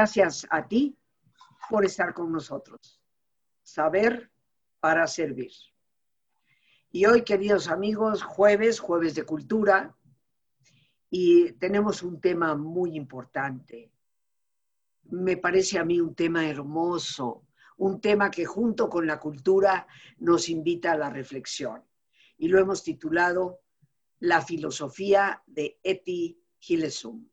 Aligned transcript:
Gracias 0.00 0.46
a 0.48 0.66
ti 0.66 0.96
por 1.68 1.84
estar 1.84 2.14
con 2.14 2.32
nosotros. 2.32 3.02
Saber 3.62 4.30
para 4.80 5.06
servir. 5.06 5.52
Y 6.90 7.04
hoy, 7.04 7.22
queridos 7.22 7.68
amigos, 7.68 8.22
jueves, 8.22 8.80
jueves 8.80 9.14
de 9.14 9.24
cultura, 9.24 9.94
y 11.10 11.52
tenemos 11.52 12.02
un 12.02 12.18
tema 12.18 12.54
muy 12.54 12.96
importante. 12.96 13.92
Me 15.10 15.36
parece 15.36 15.78
a 15.78 15.84
mí 15.84 16.00
un 16.00 16.14
tema 16.14 16.48
hermoso, 16.48 17.46
un 17.76 18.00
tema 18.00 18.30
que 18.30 18.46
junto 18.46 18.88
con 18.88 19.06
la 19.06 19.20
cultura 19.20 19.86
nos 20.16 20.48
invita 20.48 20.92
a 20.92 20.96
la 20.96 21.10
reflexión. 21.10 21.84
Y 22.38 22.48
lo 22.48 22.58
hemos 22.58 22.82
titulado 22.82 23.60
La 24.18 24.40
filosofía 24.40 25.42
de 25.46 25.78
Eti 25.82 26.42
Gilesum. 26.58 27.28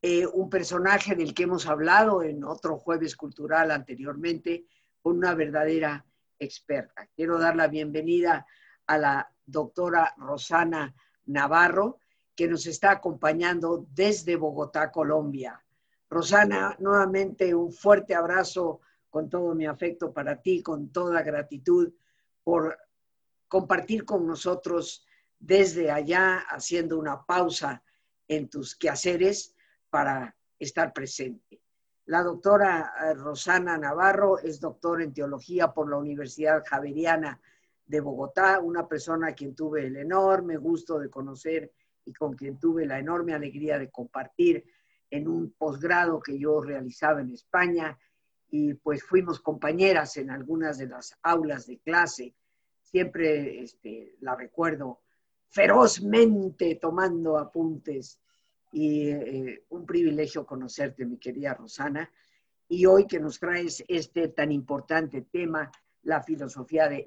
Eh, 0.00 0.24
un 0.26 0.48
personaje 0.48 1.16
del 1.16 1.34
que 1.34 1.42
hemos 1.42 1.66
hablado 1.66 2.22
en 2.22 2.44
otro 2.44 2.78
jueves 2.78 3.16
cultural 3.16 3.72
anteriormente, 3.72 4.66
con 5.02 5.18
una 5.18 5.34
verdadera 5.34 6.06
experta. 6.38 7.08
Quiero 7.16 7.36
dar 7.36 7.56
la 7.56 7.66
bienvenida 7.66 8.46
a 8.86 8.96
la 8.96 9.32
doctora 9.44 10.14
Rosana 10.16 10.94
Navarro, 11.26 11.98
que 12.36 12.46
nos 12.46 12.66
está 12.66 12.92
acompañando 12.92 13.88
desde 13.92 14.36
Bogotá, 14.36 14.92
Colombia. 14.92 15.60
Rosana, 16.08 16.76
nuevamente 16.78 17.52
un 17.52 17.72
fuerte 17.72 18.14
abrazo 18.14 18.80
con 19.10 19.28
todo 19.28 19.52
mi 19.56 19.66
afecto 19.66 20.12
para 20.12 20.40
ti, 20.40 20.62
con 20.62 20.92
toda 20.92 21.22
gratitud 21.22 21.92
por 22.44 22.78
compartir 23.48 24.04
con 24.04 24.28
nosotros 24.28 25.04
desde 25.40 25.90
allá, 25.90 26.38
haciendo 26.48 26.98
una 27.00 27.26
pausa 27.26 27.82
en 28.28 28.48
tus 28.48 28.76
quehaceres 28.76 29.56
para 29.90 30.34
estar 30.58 30.92
presente. 30.92 31.60
La 32.06 32.22
doctora 32.22 32.92
eh, 33.00 33.14
Rosana 33.14 33.76
Navarro 33.76 34.38
es 34.38 34.60
doctora 34.60 35.04
en 35.04 35.12
teología 35.12 35.68
por 35.68 35.90
la 35.90 35.98
Universidad 35.98 36.64
Javeriana 36.66 37.40
de 37.86 38.00
Bogotá, 38.00 38.60
una 38.60 38.86
persona 38.86 39.28
a 39.28 39.34
quien 39.34 39.54
tuve 39.54 39.86
el 39.86 39.96
enorme 39.96 40.56
gusto 40.56 40.98
de 40.98 41.10
conocer 41.10 41.72
y 42.04 42.12
con 42.12 42.34
quien 42.34 42.58
tuve 42.58 42.86
la 42.86 42.98
enorme 42.98 43.34
alegría 43.34 43.78
de 43.78 43.90
compartir 43.90 44.64
en 45.10 45.28
un 45.28 45.52
posgrado 45.52 46.20
que 46.20 46.38
yo 46.38 46.60
realizaba 46.60 47.20
en 47.20 47.30
España 47.30 47.98
y 48.50 48.74
pues 48.74 49.02
fuimos 49.02 49.40
compañeras 49.40 50.16
en 50.16 50.30
algunas 50.30 50.78
de 50.78 50.86
las 50.86 51.14
aulas 51.22 51.66
de 51.66 51.78
clase. 51.78 52.34
Siempre 52.82 53.60
este, 53.62 54.16
la 54.20 54.34
recuerdo 54.34 55.00
ferozmente 55.50 56.76
tomando 56.76 57.38
apuntes 57.38 58.18
y 58.72 59.08
eh, 59.08 59.64
un 59.70 59.86
privilegio 59.86 60.44
conocerte, 60.46 61.06
mi 61.06 61.18
querida 61.18 61.54
Rosana. 61.54 62.10
Y 62.68 62.86
hoy 62.86 63.06
que 63.06 63.20
nos 63.20 63.38
traes 63.38 63.84
este 63.88 64.28
tan 64.28 64.52
importante 64.52 65.22
tema, 65.22 65.70
la 66.02 66.22
filosofía 66.22 66.88
de... 66.88 67.04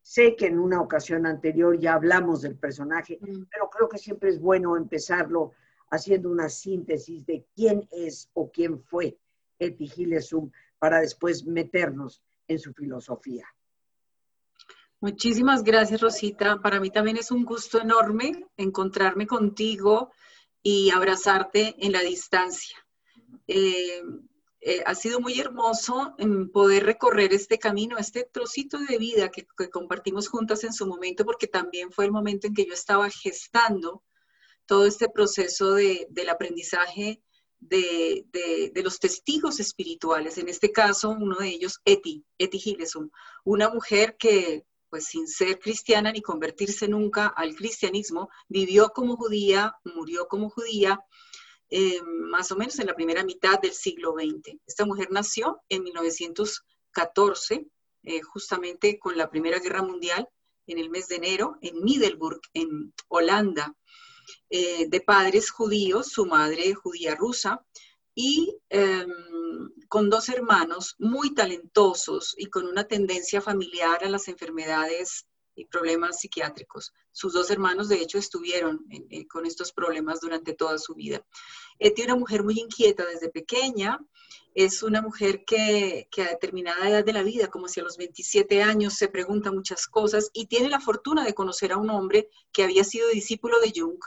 Sé 0.00 0.34
que 0.36 0.46
en 0.46 0.58
una 0.58 0.80
ocasión 0.80 1.26
anterior 1.26 1.78
ya 1.78 1.94
hablamos 1.94 2.42
del 2.42 2.56
personaje, 2.56 3.18
mm. 3.20 3.44
pero 3.50 3.70
creo 3.70 3.88
que 3.88 3.98
siempre 3.98 4.30
es 4.30 4.40
bueno 4.40 4.76
empezarlo 4.76 5.52
haciendo 5.90 6.30
una 6.30 6.48
síntesis 6.48 7.24
de 7.26 7.46
quién 7.54 7.86
es 7.90 8.30
o 8.32 8.50
quién 8.50 8.80
fue 8.80 9.18
Eti 9.58 9.86
Gilesum 9.86 10.50
para 10.78 11.00
después 11.00 11.44
meternos 11.44 12.22
en 12.48 12.58
su 12.58 12.72
filosofía. 12.72 13.46
Muchísimas 15.02 15.64
gracias, 15.64 16.00
Rosita. 16.00 16.60
Para 16.62 16.78
mí 16.78 16.88
también 16.88 17.16
es 17.16 17.32
un 17.32 17.44
gusto 17.44 17.80
enorme 17.80 18.46
encontrarme 18.56 19.26
contigo 19.26 20.12
y 20.62 20.90
abrazarte 20.90 21.74
en 21.84 21.90
la 21.90 22.02
distancia. 22.02 22.76
Eh, 23.48 24.00
eh, 24.60 24.82
ha 24.86 24.94
sido 24.94 25.18
muy 25.18 25.40
hermoso 25.40 26.14
poder 26.52 26.84
recorrer 26.84 27.32
este 27.32 27.58
camino, 27.58 27.98
este 27.98 28.28
trocito 28.32 28.78
de 28.78 28.96
vida 28.96 29.28
que, 29.28 29.44
compartimos 29.72 30.28
juntas 30.28 30.62
en 30.62 30.72
su 30.72 30.86
momento, 30.86 31.24
porque 31.24 31.48
también 31.48 31.90
fue 31.90 32.04
el 32.04 32.12
momento 32.12 32.46
en 32.46 32.54
que 32.54 32.64
yo 32.64 32.72
estaba 32.72 33.10
gestando 33.10 34.04
todo 34.66 34.86
este 34.86 35.08
proceso 35.08 35.72
de, 35.74 36.06
del 36.10 36.28
aprendizaje 36.28 37.20
de, 37.58 38.24
de, 38.72 38.82
los 38.84 39.00
testigos 39.00 39.58
espirituales. 39.58 40.38
En 40.38 40.48
este 40.48 40.70
caso, 40.70 41.10
uno 41.10 41.38
de 41.38 41.48
ellos, 41.48 41.80
Eti, 41.84 42.24
Eti 42.38 42.60
Gilesum, 42.60 43.10
una 43.42 43.68
mujer 43.68 44.16
que 44.16 44.64
pues 44.92 45.06
sin 45.06 45.26
ser 45.26 45.58
cristiana 45.58 46.12
ni 46.12 46.20
convertirse 46.20 46.86
nunca 46.86 47.28
al 47.28 47.56
cristianismo, 47.56 48.28
vivió 48.46 48.90
como 48.90 49.16
judía, 49.16 49.74
murió 49.84 50.28
como 50.28 50.50
judía, 50.50 51.00
eh, 51.70 52.02
más 52.02 52.52
o 52.52 52.56
menos 52.56 52.78
en 52.78 52.88
la 52.88 52.94
primera 52.94 53.24
mitad 53.24 53.58
del 53.58 53.72
siglo 53.72 54.12
XX. 54.12 54.58
Esta 54.66 54.84
mujer 54.84 55.08
nació 55.10 55.62
en 55.70 55.84
1914, 55.84 57.66
eh, 58.02 58.20
justamente 58.20 58.98
con 58.98 59.16
la 59.16 59.30
Primera 59.30 59.60
Guerra 59.60 59.80
Mundial, 59.80 60.28
en 60.66 60.76
el 60.78 60.90
mes 60.90 61.08
de 61.08 61.16
enero, 61.16 61.56
en 61.62 61.82
Middelburg, 61.82 62.42
en 62.52 62.92
Holanda, 63.08 63.74
eh, 64.50 64.88
de 64.90 65.00
padres 65.00 65.50
judíos, 65.50 66.08
su 66.08 66.26
madre 66.26 66.74
judía 66.74 67.14
rusa, 67.14 67.64
y 68.14 68.58
em, 68.68 69.10
con 69.88 70.10
dos 70.10 70.28
hermanos 70.28 70.96
muy 70.98 71.34
talentosos 71.34 72.34
y 72.36 72.46
con 72.46 72.66
una 72.66 72.84
tendencia 72.84 73.40
familiar 73.40 74.04
a 74.04 74.10
las 74.10 74.28
enfermedades 74.28 75.26
y 75.54 75.66
problemas 75.66 76.20
psiquiátricos. 76.20 76.92
Sus 77.10 77.34
dos 77.34 77.50
hermanos, 77.50 77.88
de 77.88 78.00
hecho, 78.00 78.18
estuvieron 78.18 78.86
con 79.30 79.44
estos 79.44 79.72
problemas 79.72 80.20
durante 80.20 80.54
toda 80.54 80.78
su 80.78 80.94
vida. 80.94 81.24
Eti 81.78 82.02
era 82.02 82.14
una 82.14 82.20
mujer 82.20 82.42
muy 82.42 82.58
inquieta 82.58 83.04
desde 83.04 83.28
pequeña. 83.28 83.98
Es 84.54 84.82
una 84.82 85.02
mujer 85.02 85.44
que, 85.44 86.08
que, 86.10 86.22
a 86.22 86.28
determinada 86.28 86.88
edad 86.88 87.04
de 87.04 87.12
la 87.12 87.22
vida, 87.22 87.48
como 87.48 87.68
si 87.68 87.80
a 87.80 87.82
los 87.82 87.96
27 87.96 88.62
años, 88.62 88.94
se 88.94 89.08
pregunta 89.08 89.52
muchas 89.52 89.86
cosas 89.86 90.30
y 90.32 90.46
tiene 90.46 90.68
la 90.68 90.80
fortuna 90.80 91.24
de 91.24 91.34
conocer 91.34 91.72
a 91.72 91.78
un 91.78 91.90
hombre 91.90 92.28
que 92.52 92.64
había 92.64 92.84
sido 92.84 93.08
discípulo 93.08 93.60
de 93.60 93.72
Jung 93.74 94.00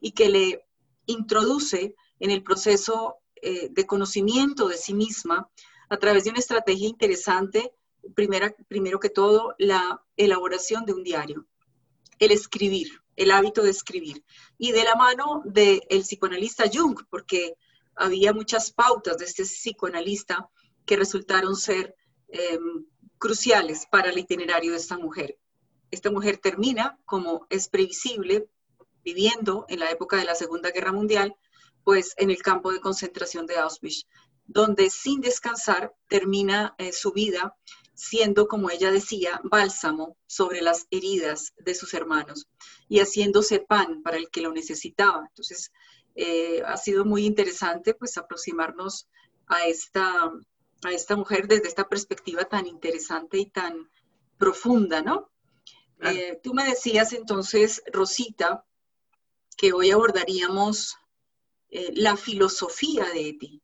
y 0.00 0.12
que 0.12 0.28
le 0.28 0.66
introduce 1.06 1.94
en 2.18 2.30
el 2.30 2.42
proceso 2.42 3.16
eh, 3.42 3.68
de 3.70 3.86
conocimiento 3.86 4.68
de 4.68 4.76
sí 4.76 4.94
misma 4.94 5.50
a 5.88 5.96
través 5.98 6.24
de 6.24 6.30
una 6.30 6.38
estrategia 6.38 6.88
interesante, 6.88 7.72
primera, 8.14 8.54
primero 8.68 8.98
que 8.98 9.10
todo, 9.10 9.54
la 9.58 10.02
elaboración 10.16 10.84
de 10.84 10.94
un 10.94 11.02
diario, 11.02 11.46
el 12.18 12.32
escribir, 12.32 13.00
el 13.16 13.30
hábito 13.30 13.62
de 13.62 13.70
escribir, 13.70 14.24
y 14.58 14.72
de 14.72 14.84
la 14.84 14.94
mano 14.94 15.42
del 15.44 15.80
psicoanalista 15.88 16.64
Jung, 16.72 17.00
porque 17.10 17.56
había 17.94 18.32
muchas 18.32 18.72
pautas 18.72 19.18
de 19.18 19.24
este 19.24 19.44
psicoanalista 19.44 20.50
que 20.84 20.96
resultaron 20.96 21.56
ser 21.56 21.94
em, 22.28 22.86
cruciales 23.18 23.86
para 23.90 24.10
el 24.10 24.18
itinerario 24.18 24.72
de 24.72 24.78
esta 24.78 24.98
mujer. 24.98 25.38
Esta 25.90 26.10
mujer 26.10 26.38
termina, 26.38 26.98
como 27.04 27.46
es 27.48 27.68
previsible, 27.68 28.48
viviendo 29.04 29.66
en 29.68 29.80
la 29.80 29.90
época 29.90 30.16
de 30.16 30.24
la 30.24 30.34
Segunda 30.34 30.70
Guerra 30.70 30.92
Mundial, 30.92 31.36
pues 31.86 32.14
en 32.16 32.30
el 32.30 32.42
campo 32.42 32.72
de 32.72 32.80
concentración 32.80 33.46
de 33.46 33.58
Auschwitz, 33.58 34.08
donde 34.44 34.90
sin 34.90 35.20
descansar 35.20 35.94
termina 36.08 36.74
eh, 36.78 36.92
su 36.92 37.12
vida 37.12 37.56
siendo, 37.94 38.48
como 38.48 38.70
ella 38.70 38.90
decía, 38.90 39.40
bálsamo 39.44 40.16
sobre 40.26 40.62
las 40.62 40.88
heridas 40.90 41.52
de 41.58 41.76
sus 41.76 41.94
hermanos 41.94 42.48
y 42.88 42.98
haciéndose 42.98 43.60
pan 43.60 44.02
para 44.02 44.16
el 44.16 44.30
que 44.30 44.40
lo 44.40 44.50
necesitaba. 44.50 45.26
Entonces, 45.28 45.70
eh, 46.16 46.60
ha 46.66 46.76
sido 46.76 47.04
muy 47.04 47.24
interesante 47.24 47.94
pues 47.94 48.18
aproximarnos 48.18 49.06
a 49.46 49.66
esta, 49.66 50.32
a 50.82 50.90
esta 50.90 51.14
mujer 51.14 51.46
desde 51.46 51.68
esta 51.68 51.88
perspectiva 51.88 52.46
tan 52.46 52.66
interesante 52.66 53.38
y 53.38 53.46
tan 53.46 53.88
profunda, 54.38 55.02
¿no? 55.02 55.30
Eh, 56.00 56.40
tú 56.42 56.52
me 56.52 56.64
decías 56.64 57.12
entonces, 57.12 57.80
Rosita, 57.92 58.64
que 59.56 59.72
hoy 59.72 59.92
abordaríamos 59.92 60.96
eh, 61.68 61.92
la 61.94 62.16
filosofía 62.16 63.06
de 63.06 63.28
Eti. 63.28 63.62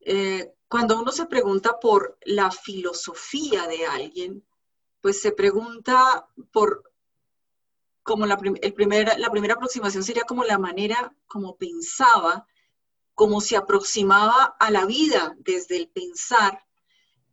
Eh, 0.00 0.52
cuando 0.68 0.98
uno 0.98 1.12
se 1.12 1.26
pregunta 1.26 1.78
por 1.78 2.18
la 2.22 2.50
filosofía 2.50 3.66
de 3.68 3.86
alguien, 3.86 4.44
pues 5.00 5.20
se 5.20 5.32
pregunta 5.32 6.26
por, 6.50 6.92
como 8.02 8.26
la, 8.26 8.38
el 8.62 8.74
la 9.20 9.30
primera 9.30 9.54
aproximación 9.54 10.02
sería 10.02 10.24
como 10.24 10.42
la 10.44 10.58
manera 10.58 11.14
como 11.26 11.56
pensaba, 11.56 12.46
cómo 13.14 13.40
se 13.40 13.56
aproximaba 13.56 14.56
a 14.58 14.70
la 14.70 14.86
vida 14.86 15.36
desde 15.38 15.76
el 15.76 15.88
pensar, 15.88 16.66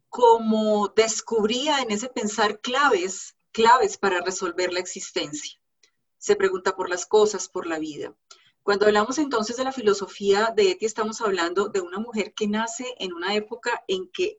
cómo 0.10 0.90
descubría 0.90 1.80
en 1.80 1.92
ese 1.92 2.10
pensar 2.10 2.60
claves, 2.62 3.36
claves 3.52 3.98
para 3.98 4.22
resolver 4.22 4.72
la 4.72 4.80
existencia 4.80 5.59
se 6.19 6.36
pregunta 6.36 6.75
por 6.75 6.89
las 6.89 7.07
cosas, 7.07 7.50
por 7.50 7.66
la 7.66 7.80
vida. 7.80 8.16
Cuando 8.62 8.86
hablamos 8.86 9.18
entonces 9.18 9.57
de 9.57 9.63
la 9.63 9.71
filosofía 9.71 10.54
de 10.56 10.71
Eti, 10.71 10.86
estamos 10.86 11.21
hablando 11.21 11.69
de 11.69 11.81
una 11.81 11.98
mujer 11.98 12.33
que 12.36 12.48
nace 12.48 12.94
en 13.00 13.13
una 13.13 13.33
época 13.33 13.83
en 13.88 14.07
que 14.12 14.38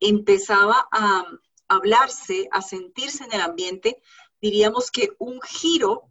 empezaba 0.00 0.88
a 0.90 1.26
hablarse, 1.68 2.48
a 2.50 2.62
sentirse 2.62 3.24
en 3.24 3.32
el 3.34 3.42
ambiente, 3.42 4.00
diríamos 4.40 4.90
que 4.90 5.10
un 5.18 5.40
giro 5.42 6.08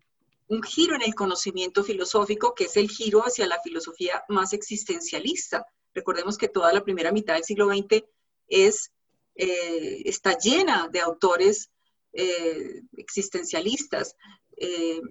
un 0.47 0.63
giro 0.63 0.95
en 0.95 1.01
el 1.01 1.13
conocimiento 1.13 1.83
filosófico, 1.83 2.53
que 2.55 2.65
es 2.65 2.77
el 2.77 2.89
giro 2.89 3.21
hacia 3.21 3.47
la 3.47 3.59
filosofía 3.61 4.23
más 4.29 4.53
existencialista. 4.53 5.65
Recordemos 5.93 6.37
que 6.37 6.47
toda 6.47 6.71
la 6.71 6.83
primera 6.83 7.11
mitad 7.11 7.33
del 7.33 7.43
siglo 7.43 7.67
XX 7.67 8.03
es, 8.47 8.91
eh, 9.35 10.03
está 10.05 10.37
llena 10.37 10.87
de 10.89 11.01
autores 11.01 11.69
eh, 12.13 12.81
existencialistas. 12.95 14.15
Eh, 14.57 15.01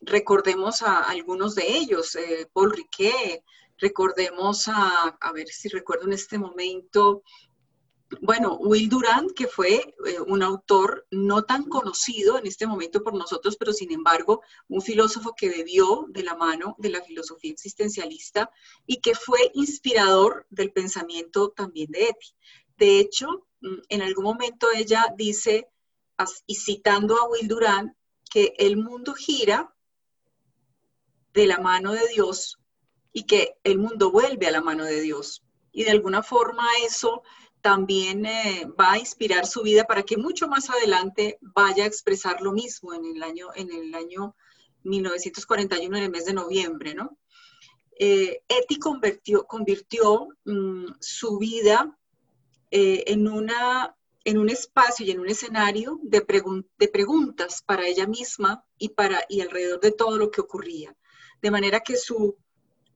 recordemos 0.00 0.82
a 0.82 1.02
algunos 1.02 1.54
de 1.54 1.76
ellos, 1.76 2.16
Paul 2.52 2.72
Riquet, 2.72 3.42
recordemos 3.78 4.68
a, 4.68 5.16
a 5.20 5.32
ver 5.32 5.48
si 5.48 5.68
recuerdo 5.68 6.04
en 6.04 6.12
este 6.12 6.38
momento, 6.38 7.22
bueno, 8.20 8.56
Will 8.56 8.88
Durant, 8.88 9.32
que 9.32 9.46
fue 9.46 9.94
eh, 10.06 10.20
un 10.26 10.42
autor 10.42 11.06
no 11.10 11.44
tan 11.44 11.64
conocido 11.64 12.38
en 12.38 12.46
este 12.46 12.66
momento 12.66 13.02
por 13.02 13.14
nosotros, 13.14 13.56
pero 13.56 13.72
sin 13.72 13.92
embargo, 13.92 14.42
un 14.68 14.80
filósofo 14.80 15.34
que 15.36 15.48
bebió 15.48 16.06
de 16.08 16.22
la 16.22 16.36
mano 16.36 16.76
de 16.78 16.90
la 16.90 17.02
filosofía 17.02 17.50
existencialista 17.50 18.50
y 18.86 19.00
que 19.00 19.14
fue 19.14 19.50
inspirador 19.54 20.46
del 20.50 20.72
pensamiento 20.72 21.50
también 21.50 21.90
de 21.90 22.08
Eti. 22.08 22.34
De 22.76 23.00
hecho, 23.00 23.48
mm, 23.60 23.78
en 23.88 24.02
algún 24.02 24.24
momento 24.24 24.68
ella 24.74 25.06
dice, 25.16 25.68
y 26.46 26.54
citando 26.54 27.16
a 27.16 27.28
Will 27.28 27.48
Durant, 27.48 27.92
que 28.36 28.52
el 28.58 28.76
mundo 28.76 29.14
gira 29.14 29.74
de 31.32 31.46
la 31.46 31.58
mano 31.58 31.94
de 31.94 32.06
Dios 32.08 32.58
y 33.10 33.22
que 33.24 33.54
el 33.64 33.78
mundo 33.78 34.10
vuelve 34.10 34.46
a 34.46 34.50
la 34.50 34.60
mano 34.60 34.84
de 34.84 35.00
Dios. 35.00 35.42
Y 35.72 35.84
de 35.84 35.92
alguna 35.92 36.22
forma 36.22 36.68
eso 36.84 37.22
también 37.62 38.26
eh, 38.26 38.66
va 38.78 38.92
a 38.92 38.98
inspirar 38.98 39.46
su 39.46 39.62
vida 39.62 39.84
para 39.84 40.02
que 40.02 40.18
mucho 40.18 40.48
más 40.48 40.68
adelante 40.68 41.38
vaya 41.40 41.84
a 41.84 41.86
expresar 41.86 42.42
lo 42.42 42.52
mismo 42.52 42.92
en 42.92 43.06
el 43.06 43.22
año, 43.22 43.48
en 43.54 43.72
el 43.72 43.94
año 43.94 44.36
1941, 44.82 45.96
en 45.96 46.04
el 46.04 46.10
mes 46.10 46.26
de 46.26 46.34
noviembre, 46.34 46.92
¿no? 46.94 47.16
Eh, 47.98 48.42
Eti 48.48 48.78
convirtió, 48.78 49.46
convirtió 49.46 50.28
mm, 50.44 50.88
su 51.00 51.38
vida 51.38 51.98
eh, 52.70 53.04
en, 53.06 53.28
una, 53.28 53.96
en 54.26 54.38
un 54.38 54.50
espacio 54.50 55.06
y 55.06 55.12
en 55.12 55.20
un 55.20 55.28
escenario 55.28 56.00
de, 56.02 56.20
preguntas 56.20 57.62
para 57.62 57.86
ella 57.86 58.08
misma 58.08 58.66
y, 58.76 58.88
para, 58.88 59.20
y 59.28 59.40
alrededor 59.40 59.78
de 59.78 59.92
todo 59.92 60.18
lo 60.18 60.32
que 60.32 60.40
ocurría. 60.40 60.96
De 61.40 61.52
manera 61.52 61.78
que 61.78 61.96
su, 61.96 62.36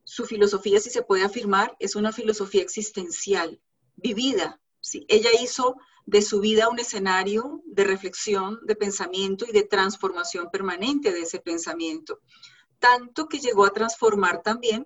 su 0.02 0.26
filosofía, 0.26 0.80
si 0.80 0.90
se 0.90 1.04
puede 1.04 1.22
afirmar, 1.22 1.76
es 1.78 1.94
una 1.94 2.10
filosofía 2.10 2.62
existencial, 2.62 3.60
vivida. 3.94 4.60
¿sí? 4.80 5.06
Ella 5.08 5.30
hizo 5.40 5.76
de 6.04 6.20
su 6.20 6.40
vida 6.40 6.68
un 6.68 6.80
escenario 6.80 7.62
de 7.64 7.84
reflexión, 7.84 8.58
de 8.64 8.74
pensamiento 8.74 9.44
y 9.48 9.52
de 9.52 9.62
transformación 9.62 10.50
permanente 10.50 11.12
de 11.12 11.20
ese 11.20 11.38
pensamiento. 11.38 12.18
Tanto 12.80 13.28
que 13.28 13.38
llegó 13.38 13.64
a 13.66 13.72
transformar 13.72 14.42
también, 14.42 14.84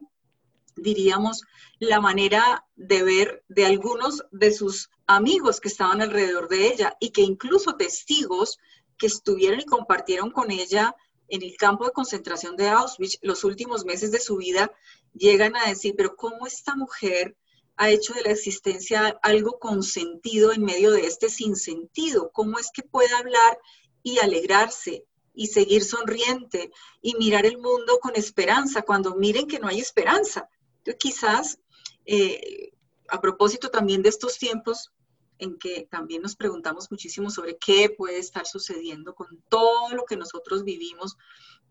diríamos, 0.77 1.43
la 1.79 2.01
manera 2.01 2.67
de 2.77 3.03
ver 3.03 3.45
de 3.49 3.67
algunos 3.67 4.25
de 4.31 4.53
sus 4.53 4.91
amigos 5.07 5.61
que 5.61 5.69
estaban 5.69 6.01
alrededor 6.01 6.49
de 6.49 6.69
ella 6.69 6.97
y 7.01 7.11
que 7.11 7.23
incluso 7.23 7.77
testigos 7.77 8.59
que 8.97 9.07
estuvieron 9.07 9.61
y 9.61 9.65
compartieron 9.65 10.31
con 10.31 10.51
ella 10.51 10.95
en 11.29 11.43
el 11.43 11.57
campo 11.57 11.85
de 11.85 11.93
concentración 11.93 12.57
de 12.57 12.69
Auschwitz 12.69 13.19
los 13.23 13.45
últimos 13.45 13.85
meses 13.85 14.11
de 14.13 14.21
su 14.21 14.37
vida, 14.37 14.71
llegan 15.13 15.57
a 15.57 15.69
decir, 15.69 15.95
pero 15.97 16.17
¿cómo 16.17 16.47
esta 16.47 16.75
mujer 16.77 17.37
ha 17.77 17.91
hecho 17.91 18.15
de 18.15 18.23
la 18.23 18.31
existencia 18.31 19.19
algo 19.23 19.59
con 19.59 19.83
sentido 19.83 20.53
en 20.53 20.63
medio 20.63 20.91
de 20.93 21.07
este 21.07 21.29
sinsentido. 21.29 22.31
¿Cómo 22.33 22.59
es 22.59 22.71
que 22.73 22.83
puede 22.83 23.13
hablar 23.15 23.59
y 24.03 24.19
alegrarse 24.19 25.05
y 25.35 25.49
seguir 25.49 25.83
sonriente 25.83 26.71
y 27.03 27.15
mirar 27.17 27.47
el 27.47 27.59
mundo 27.59 27.99
con 28.01 28.15
esperanza 28.15 28.83
cuando 28.83 29.17
miren 29.17 29.49
que 29.49 29.59
no 29.59 29.69
hay 29.69 29.81
esperanza? 29.81 30.49
Entonces, 30.85 30.99
quizás, 30.99 31.59
eh, 32.05 32.73
a 33.09 33.21
propósito 33.21 33.71
también 33.71 34.03
de 34.03 34.11
estos 34.11 34.39
tiempos 34.39 34.93
en 35.39 35.59
que 35.59 35.89
también 35.91 36.23
nos 36.23 36.37
preguntamos 36.37 36.91
muchísimo 36.91 37.31
sobre 37.31 37.57
qué 37.57 37.91
puede 37.91 38.19
estar 38.19 38.47
sucediendo 38.47 39.15
con 39.15 39.43
todo 39.49 39.91
lo 39.91 40.05
que 40.05 40.17
nosotros 40.17 40.65
vivimos, 40.65 41.17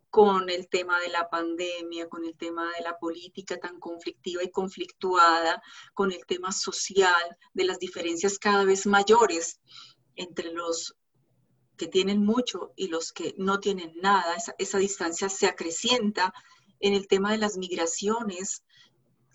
con 0.10 0.50
el 0.50 0.68
tema 0.68 1.00
de 1.00 1.10
la 1.10 1.30
pandemia, 1.30 2.08
con 2.08 2.24
el 2.24 2.38
tema 2.38 2.72
de 2.78 2.84
la 2.84 3.00
política 3.00 3.58
tan 3.58 3.80
conflictiva 3.80 4.44
y 4.44 4.52
conflictuada, 4.52 5.62
con 5.94 6.12
el 6.12 6.26
tema 6.28 6.52
social, 6.52 7.38
de 7.54 7.64
las 7.64 7.80
diferencias 7.80 8.38
cada 8.38 8.64
vez 8.64 8.86
mayores 8.86 9.60
entre 10.16 10.52
los 10.52 10.96
que 11.78 11.88
tienen 11.88 12.24
mucho 12.24 12.74
y 12.76 12.88
los 12.88 13.12
que 13.12 13.34
no 13.38 13.60
tienen 13.60 13.94
nada, 14.02 14.36
esa, 14.58 14.78
distancia 14.78 15.30
se 15.30 15.48
acrecienta 15.48 16.34
en 16.80 16.94
el 16.94 17.08
tema 17.08 17.32
de 17.32 17.40
las 17.40 17.58
migraciones, 17.58 18.64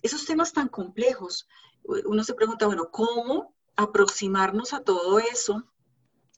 esos 0.02 0.24
temas 0.26 0.52
tan 0.52 0.68
complejos. 0.68 1.48
Uno 1.82 2.22
se 2.24 2.34
pregunta, 2.34 2.66
bueno, 2.66 2.90
¿cómo 2.90 3.54
aproximarnos 3.76 4.72
a 4.72 4.82
todo 4.82 5.18
eso 5.18 5.64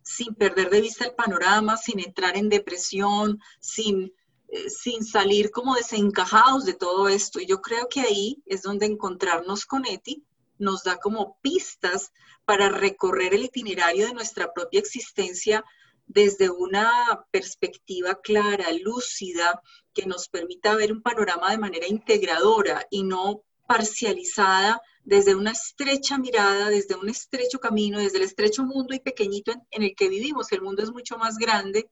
sin 0.02 0.34
perder 0.34 0.70
de 0.70 0.80
vista 0.80 1.04
el 1.04 1.14
panorama, 1.14 1.76
sin 1.76 2.00
entrar 2.00 2.36
en 2.36 2.48
depresión, 2.48 3.40
sin 3.60 4.12
eh, 4.52 4.68
sin 4.68 5.04
salir 5.04 5.52
como 5.52 5.76
desencajados 5.76 6.64
de 6.64 6.74
todo 6.74 7.08
esto. 7.08 7.40
Y 7.40 7.46
yo 7.46 7.60
creo 7.60 7.88
que 7.88 8.00
ahí 8.00 8.42
es 8.46 8.62
donde 8.62 8.86
encontrarnos 8.86 9.64
con 9.64 9.86
Eti 9.86 10.24
nos 10.58 10.82
da 10.82 10.98
como 10.98 11.38
pistas 11.40 12.12
para 12.44 12.68
recorrer 12.68 13.32
el 13.32 13.44
itinerario 13.44 14.06
de 14.06 14.12
nuestra 14.12 14.52
propia 14.52 14.80
existencia 14.80 15.64
desde 16.06 16.50
una 16.50 17.24
perspectiva 17.30 18.16
clara, 18.20 18.66
lúcida, 18.72 19.62
que 19.94 20.06
nos 20.06 20.28
permita 20.28 20.74
ver 20.74 20.92
un 20.92 21.00
panorama 21.00 21.52
de 21.52 21.58
manera 21.58 21.86
integradora 21.86 22.86
y 22.90 23.04
no 23.04 23.44
parcializada 23.70 24.82
desde 25.04 25.36
una 25.36 25.52
estrecha 25.52 26.18
mirada, 26.18 26.70
desde 26.70 26.96
un 26.96 27.08
estrecho 27.08 27.60
camino, 27.60 28.00
desde 28.00 28.18
el 28.18 28.24
estrecho 28.24 28.64
mundo 28.64 28.96
y 28.96 28.98
pequeñito 28.98 29.52
en, 29.70 29.84
el 29.84 29.94
que 29.94 30.08
vivimos. 30.08 30.50
El 30.50 30.62
mundo 30.62 30.82
es 30.82 30.90
mucho 30.90 31.16
más 31.18 31.38
grande 31.38 31.88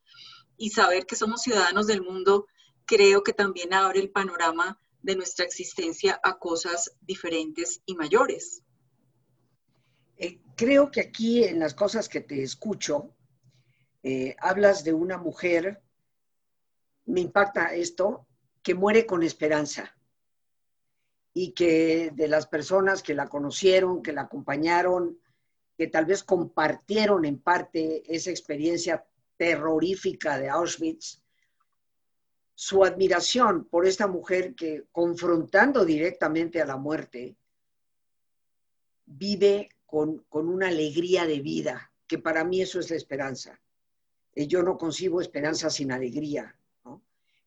y 0.57 0.71
saber 0.71 1.07
que 1.07 1.15
somos 1.15 1.43
ciudadanos 1.43 1.87
del 1.87 2.03
mundo, 2.03 2.49
creo 2.85 3.23
que 3.23 3.33
también 3.33 3.73
abre 3.73 4.01
el 4.01 4.11
panorama 4.11 4.81
de 5.03 5.15
nuestra 5.15 5.45
existencia 5.45 6.19
a 6.25 6.41
cosas 6.41 6.97
diferentes 7.01 7.81
y 7.87 7.95
mayores. 7.95 8.65
Eh, 10.17 10.41
creo 10.57 10.91
que 10.91 11.01
aquí 11.01 11.45
en 11.45 11.61
las 11.61 11.75
cosas 11.75 12.09
que 12.09 12.23
te 12.23 12.43
escucho, 12.43 13.15
eh, 14.03 14.35
hablas 14.41 14.83
de 14.83 14.95
una 14.95 15.17
mujer, 15.17 15.81
me 17.07 17.21
impacta 17.21 17.73
esto, 17.77 18.27
que 18.65 18.75
muere 18.75 19.07
con 19.07 19.23
esperanza 19.23 19.95
y 21.41 21.53
que 21.53 22.11
de 22.17 22.27
las 22.27 22.49
personas 22.49 23.01
que 23.01 23.15
la 23.15 23.29
conocieron, 23.29 24.03
que 24.03 24.13
la 24.13 24.23
acompañaron, 24.23 25.21
que 25.77 25.87
tal 25.87 26.05
vez 26.05 26.25
compartieron 26.25 27.25
en 27.25 27.39
parte 27.39 28.03
esa 28.13 28.31
experiencia 28.31 29.07
terrorífica 29.37 30.37
de 30.37 30.49
Auschwitz, 30.49 31.23
su 32.57 32.85
admiración 32.85 33.67
por 33.67 33.87
esta 33.87 34.09
mujer 34.09 34.57
que, 34.57 34.87
confrontando 34.91 35.85
directamente 35.85 36.61
a 36.61 36.67
la 36.67 36.77
muerte, 36.77 37.37
vive 39.07 39.69
con, 39.87 40.27
una 40.33 40.67
alegría 40.67 41.25
de 41.25 41.39
vida, 41.39 41.93
que 42.09 42.19
para 42.19 42.43
mí 42.43 42.63
eso 42.63 42.81
es 42.81 42.91
la 42.91 42.97
esperanza. 42.97 43.61
Eh, 44.35 44.49
yo 44.49 44.65
no 44.65 44.77
concibo 44.77 45.21
esperanza 45.21 45.71
sin 45.71 45.93
alegría. 45.93 46.53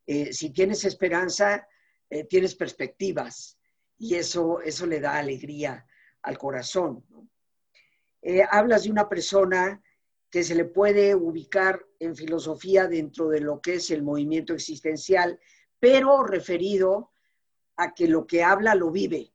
Eh, 0.08 0.32
si 0.32 0.52
tienes 0.52 0.86
esperanza, 0.86 1.68
eh, 2.10 2.24
tienes 2.24 2.56
perspectivas 2.56 3.58
y 4.02 4.16
eso, 4.16 4.62
eso 4.62 4.88
le 4.88 5.00
da 5.00 5.18
alegría 5.18 5.86
al 6.24 6.36
corazón. 6.40 7.06
hablas 8.50 8.84
de 8.84 8.90
una 8.90 9.08
persona 9.08 9.80
que 10.32 10.44
se 10.44 10.56
le 10.56 10.66
puede 10.66 11.14
ubicar 11.14 11.86
en 12.00 12.16
filosofía 12.16 12.88
dentro 12.88 13.30
de 13.30 13.42
lo 13.42 13.62
que 13.62 13.76
es 13.76 13.92
el 13.92 14.02
movimiento 14.02 14.54
existencial, 14.54 15.40
pero 15.80 16.24
referido 16.24 17.12
a 17.76 17.94
que 17.94 18.08
lo 18.08 18.26
que 18.26 18.44
habla 18.44 18.74
lo 18.74 18.90
vive. 18.90 19.32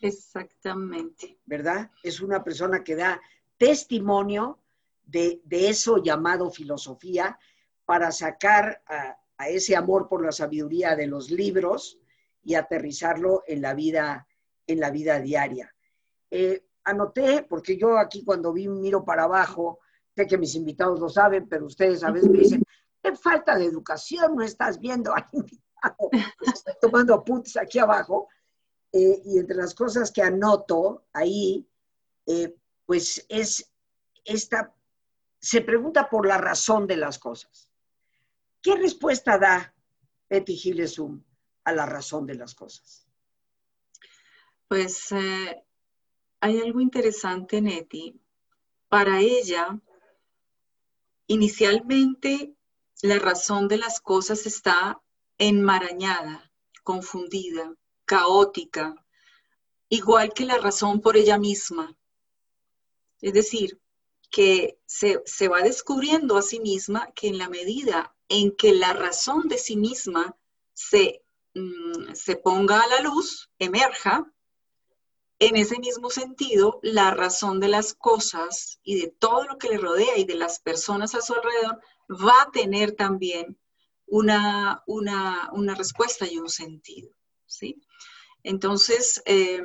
Exactamente. 0.00 1.38
¿Verdad? 1.44 1.90
Es 2.02 2.22
una 2.22 2.42
persona 2.42 2.82
que 2.82 2.96
da 2.96 3.20
testimonio 3.58 4.58
de, 5.04 5.42
eso 5.50 6.02
llamado 6.02 6.50
filosofía 6.50 7.38
para 7.84 8.10
sacar 8.10 8.82
a, 8.86 9.18
ese 9.48 9.76
amor 9.76 10.08
por 10.08 10.24
la 10.24 10.32
sabiduría 10.32 10.96
de 10.96 11.06
los 11.06 11.30
libros 11.30 11.99
y 12.42 12.54
aterrizarlo 12.54 13.42
en 13.46 13.62
la 13.62 13.74
vida, 13.74 14.26
en 14.66 14.80
la 14.80 14.90
vida 14.90 15.20
diaria. 15.20 15.74
Eh, 16.30 16.64
anoté, 16.84 17.46
porque 17.48 17.76
yo 17.76 17.98
aquí 17.98 18.24
cuando 18.24 18.52
vi, 18.52 18.68
miro 18.68 19.04
para 19.04 19.24
abajo, 19.24 19.80
sé 20.14 20.26
que 20.26 20.38
mis 20.38 20.54
invitados 20.54 21.00
lo 21.00 21.08
saben, 21.08 21.48
pero 21.48 21.66
ustedes 21.66 22.02
a 22.02 22.10
veces 22.10 22.30
me 22.30 22.38
dicen, 22.38 22.62
qué 23.02 23.14
falta 23.16 23.56
de 23.56 23.66
educación, 23.66 24.34
no 24.34 24.42
estás 24.42 24.78
viendo 24.78 25.14
al 25.14 25.26
invitado. 25.32 26.10
Estoy 26.40 26.74
tomando 26.80 27.14
apuntes 27.14 27.56
aquí 27.56 27.78
abajo. 27.78 28.28
Eh, 28.92 29.22
y 29.24 29.38
entre 29.38 29.56
las 29.56 29.74
cosas 29.74 30.10
que 30.10 30.20
anoto 30.20 31.04
ahí, 31.12 31.64
eh, 32.26 32.56
pues 32.86 33.24
es 33.28 33.70
esta, 34.24 34.74
se 35.38 35.60
pregunta 35.60 36.08
por 36.10 36.26
la 36.26 36.38
razón 36.38 36.88
de 36.88 36.96
las 36.96 37.18
cosas. 37.18 37.70
¿Qué 38.60 38.74
respuesta 38.74 39.38
da 39.38 39.72
Eti 40.28 40.56
Gilesum 40.56 41.22
a 41.64 41.72
la 41.72 41.86
razón 41.86 42.26
de 42.26 42.34
las 42.34 42.54
cosas? 42.54 43.06
Pues 44.68 45.12
eh, 45.12 45.64
hay 46.40 46.60
algo 46.60 46.80
interesante 46.80 47.58
en 47.58 47.68
Eti. 47.68 48.20
Para 48.88 49.20
ella, 49.20 49.78
inicialmente 51.26 52.54
la 53.02 53.18
razón 53.18 53.68
de 53.68 53.78
las 53.78 54.00
cosas 54.00 54.46
está 54.46 55.00
enmarañada, 55.38 56.52
confundida, 56.82 57.74
caótica, 58.04 58.94
igual 59.88 60.32
que 60.34 60.44
la 60.44 60.58
razón 60.58 61.00
por 61.00 61.16
ella 61.16 61.38
misma. 61.38 61.96
Es 63.20 63.32
decir, 63.32 63.80
que 64.30 64.78
se, 64.86 65.48
va 65.48 65.60
descubriendo 65.62 66.36
a 66.36 66.42
sí 66.42 66.60
misma 66.60 67.10
que 67.12 67.28
en 67.28 67.38
la 67.38 67.48
medida 67.48 68.14
en 68.28 68.54
que 68.54 68.72
la 68.72 68.92
razón 68.92 69.48
de 69.48 69.58
sí 69.58 69.76
misma 69.76 70.36
se, 70.72 71.22
mm, 71.60 72.14
se 72.14 72.36
ponga 72.36 72.80
a 72.80 72.86
la 72.88 73.00
luz, 73.00 73.50
emerja, 73.58 74.30
en 75.40 75.56
ese 75.56 75.78
mismo 75.78 76.10
sentido, 76.10 76.80
la 76.82 77.12
razón 77.12 77.60
de 77.60 77.68
las 77.68 77.94
cosas 77.94 78.78
y 78.82 79.00
de 79.00 79.08
todo 79.08 79.44
lo 79.44 79.56
que 79.56 79.70
le 79.70 79.78
rodea 79.78 80.18
y 80.18 80.24
de 80.24 80.34
las 80.34 80.60
personas 80.60 81.14
a 81.14 81.22
su 81.22 81.34
alrededor 81.34 81.80
va 82.10 82.42
a 82.42 82.50
tener 82.50 82.92
también 82.92 83.58
una, 84.06 84.82
una, 84.86 85.74
respuesta 85.74 86.26
y 86.26 86.38
un 86.38 86.50
sentido. 86.50 87.10
¿sí? 87.46 87.80
Entonces, 88.42 89.22
eh, 89.24 89.62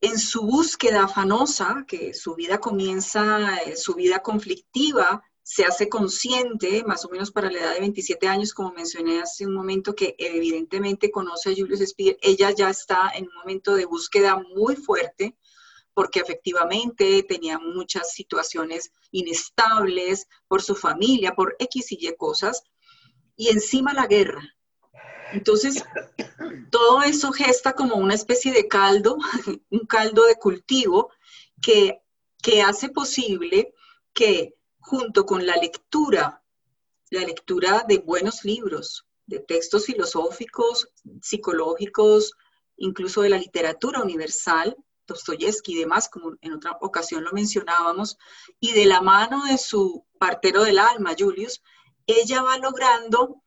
en 0.00 0.18
su 0.18 0.42
búsqueda 0.42 1.04
afanosa, 1.04 1.84
que 1.86 2.14
su 2.14 2.34
vida 2.34 2.58
comienza, 2.58 3.58
eh, 3.58 3.76
su 3.76 3.94
vida 3.94 4.20
conflictiva, 4.20 5.22
se 5.50 5.64
hace 5.64 5.88
consciente, 5.88 6.84
más 6.84 7.04
o 7.04 7.08
menos 7.08 7.32
para 7.32 7.50
la 7.50 7.58
edad 7.58 7.74
de 7.74 7.80
27 7.80 8.28
años, 8.28 8.54
como 8.54 8.70
mencioné 8.70 9.20
hace 9.20 9.44
un 9.44 9.52
momento, 9.52 9.96
que 9.96 10.14
evidentemente 10.16 11.10
conoce 11.10 11.50
a 11.50 11.54
Julius 11.56 11.80
Speer, 11.80 12.16
ella 12.22 12.52
ya 12.52 12.70
está 12.70 13.10
en 13.16 13.26
un 13.26 13.34
momento 13.34 13.74
de 13.74 13.84
búsqueda 13.84 14.40
muy 14.54 14.76
fuerte, 14.76 15.36
porque 15.92 16.20
efectivamente 16.20 17.24
tenía 17.24 17.58
muchas 17.58 18.12
situaciones 18.12 18.92
inestables 19.10 20.28
por 20.46 20.62
su 20.62 20.76
familia, 20.76 21.34
por 21.34 21.56
X 21.58 21.90
y 21.90 21.98
Y 22.00 22.14
cosas, 22.16 22.62
y 23.34 23.48
encima 23.48 23.92
la 23.92 24.06
guerra. 24.06 24.42
Entonces, 25.32 25.82
todo 26.70 27.02
eso 27.02 27.32
gesta 27.32 27.72
como 27.72 27.96
una 27.96 28.14
especie 28.14 28.52
de 28.52 28.68
caldo, 28.68 29.18
un 29.70 29.80
caldo 29.80 30.26
de 30.26 30.36
cultivo 30.36 31.10
que, 31.60 31.98
que 32.40 32.62
hace 32.62 32.90
posible 32.90 33.74
que 34.12 34.54
junto 34.90 35.24
con 35.24 35.46
la 35.46 35.54
lectura, 35.54 36.42
la 37.10 37.20
lectura 37.20 37.84
de 37.86 37.98
buenos 37.98 38.42
libros, 38.44 39.06
de 39.24 39.38
textos 39.38 39.86
filosóficos, 39.86 40.88
psicológicos, 41.22 42.32
incluso 42.76 43.22
de 43.22 43.28
la 43.28 43.38
literatura 43.38 44.02
universal, 44.02 44.76
Dostoyevsky 45.06 45.74
y 45.74 45.78
demás, 45.78 46.08
como 46.08 46.32
en 46.40 46.54
otra 46.54 46.76
ocasión 46.80 47.22
lo 47.22 47.30
mencionábamos, 47.30 48.18
y 48.58 48.72
de 48.72 48.84
la 48.86 49.00
mano 49.00 49.44
de 49.44 49.58
su 49.58 50.04
partero 50.18 50.64
del 50.64 50.80
alma, 50.80 51.14
Julius, 51.16 51.62
ella 52.04 52.42
va 52.42 52.58
logrando 52.58 53.44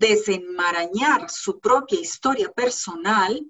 desenmarañar 0.00 1.30
su 1.30 1.60
propia 1.60 2.00
historia 2.00 2.50
personal 2.50 3.40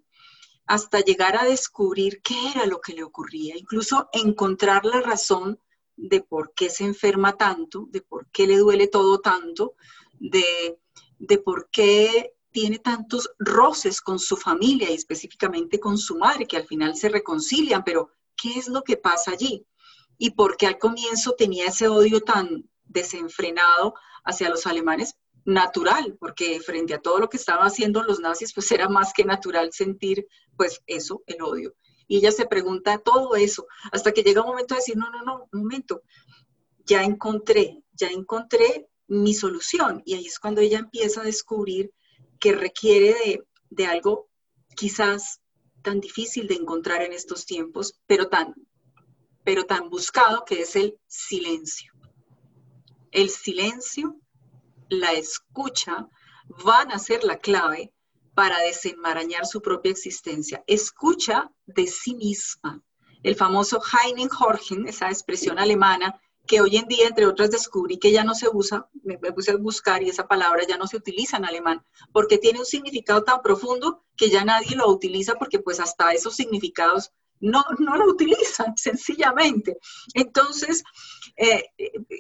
hasta 0.67 1.01
llegar 1.01 1.35
a 1.39 1.47
descubrir 1.47 2.21
qué 2.21 2.51
era 2.51 2.67
lo 2.67 2.79
que 2.79 2.93
le 2.93 3.05
ocurría, 3.05 3.57
incluso 3.57 4.11
encontrar 4.13 4.85
la 4.85 5.01
razón 5.01 5.59
de 5.97 6.21
por 6.21 6.53
qué 6.55 6.71
se 6.71 6.85
enferma 6.85 7.37
tanto, 7.37 7.87
de 7.91 8.03
por 8.03 8.29
qué 8.31 8.47
le 8.47 8.59
duele 8.59 8.89
todo 8.89 9.21
tanto, 9.21 9.75
de, 10.19 10.79
de 11.19 11.39
por 11.39 11.69
qué 11.71 12.35
tiene 12.51 12.79
tantos 12.79 13.31
roces 13.39 14.01
con 14.01 14.19
su 14.19 14.37
familia 14.37 14.91
y 14.91 14.95
específicamente 14.95 15.79
con 15.79 15.99
su 15.99 16.17
madre, 16.17 16.47
que 16.47 16.57
al 16.57 16.67
final 16.67 16.97
se 16.97 17.09
reconcilian, 17.09 17.85
pero 17.85 18.11
¿qué 18.37 18.59
es 18.59 18.69
lo 18.69 18.83
que 18.83 18.97
pasa 18.97 19.33
allí? 19.33 19.67
Y 20.19 20.31
por 20.31 20.57
qué 20.57 20.67
al 20.67 20.79
comienzo 20.79 21.33
tenía 21.33 21.67
ese 21.67 21.89
odio 21.89 22.21
tan 22.21 22.69
desenfrenado 22.85 23.95
hacia 24.25 24.49
los 24.49 24.67
alemanes, 24.67 25.17
natural, 25.47 26.17
porque 26.19 26.61
frente 26.61 26.93
a 26.93 27.01
todo 27.01 27.21
lo 27.21 27.29
que 27.29 27.37
estaban 27.37 27.67
haciendo 27.67 28.03
los 28.03 28.21
nazis, 28.21 28.53
pues 28.53 28.71
era 28.73 28.89
más 28.89 29.13
que 29.13 29.25
natural 29.25 29.73
sentir, 29.73 30.27
pues 30.57 30.83
eso, 30.87 31.23
el 31.27 31.41
odio. 31.41 31.75
Y 32.07 32.19
ella 32.19 32.33
se 32.33 32.47
pregunta 32.47 32.99
todo 32.99 33.37
eso, 33.37 33.67
hasta 33.93 34.13
que 34.13 34.23
llega 34.23 34.43
un 34.43 34.49
momento 34.49 34.75
de 34.75 34.81
decir, 34.81 34.97
no, 34.97 35.11
no, 35.11 35.23
no, 35.23 35.49
un 35.53 35.61
momento, 35.61 36.03
ya 36.85 37.03
encontré, 37.03 37.83
ya 37.93 38.09
encontré 38.09 38.89
mi 39.09 39.35
solución. 39.35 40.03
Y 40.05 40.15
ahí 40.15 40.27
es 40.27 40.39
cuando 40.39 40.61
ella 40.61 40.79
empieza 40.79 41.21
a 41.21 41.25
descubrir 41.25 41.93
que 42.39 42.53
requiere 42.53 43.15
de, 43.15 43.45
de 43.71 43.87
algo 43.87 44.29
quizás 44.77 45.41
tan 45.83 46.01
difícil 46.01 46.49
de 46.49 46.55
encontrar 46.55 47.03
en 47.03 47.13
estos 47.13 47.47
tiempos, 47.47 48.01
pero 48.07 48.29
tan, 48.29 48.55
pero 49.45 49.65
tan 49.65 49.89
buscado 49.89 50.45
que 50.45 50.63
es 50.63 50.77
el 50.77 50.99
silencio. 51.07 51.93
El 53.11 53.31
silencio 53.31 54.21
la 54.89 55.13
escucha 55.13 56.09
van 56.65 56.93
a 56.93 56.99
ser 56.99 57.25
la 57.25 57.39
clave 57.39 57.93
para 58.37 58.59
desenmarañar 58.61 59.47
su 59.47 59.63
propia 59.63 59.91
existencia. 59.91 60.63
Escucha 60.67 61.51
de 61.65 61.87
sí 61.87 62.15
misma. 62.15 62.83
El 63.23 63.35
famoso 63.35 63.81
Heinen 63.81 64.29
Horgen, 64.39 64.87
esa 64.87 65.09
expresión 65.09 65.59
alemana, 65.59 66.21
que 66.47 66.61
hoy 66.61 66.77
en 66.77 66.87
día, 66.87 67.09
entre 67.09 67.25
otras, 67.25 67.51
descubrí 67.51 67.99
que 67.99 68.13
ya 68.13 68.25
no 68.25 68.35
se 68.35 68.49
usa, 68.53 68.91
me, 69.03 69.17
puse 69.17 69.53
a 69.53 69.57
buscar 69.57 70.03
y 70.03 70.11
esa 70.11 70.29
palabra 70.29 70.65
ya 70.69 70.77
no 70.77 70.87
se 70.87 70.99
utiliza 70.99 71.39
en 71.39 71.47
alemán, 71.47 71.83
porque 72.13 72.37
tiene 72.37 72.59
un 72.59 72.67
significado 72.67 73.25
tan 73.25 73.41
profundo 73.41 74.05
que 74.19 74.29
ya 74.29 74.45
nadie 74.45 74.77
lo 74.77 74.87
utiliza 74.91 75.37
porque 75.37 75.59
pues 75.59 75.81
hasta 75.81 76.13
esos 76.13 76.37
significados 76.37 77.13
no, 77.41 77.65
no 77.79 77.97
lo 77.97 78.05
utilizan, 78.05 78.75
sencillamente. 78.77 79.79
Entonces, 80.13 80.85
eh, 81.39 81.65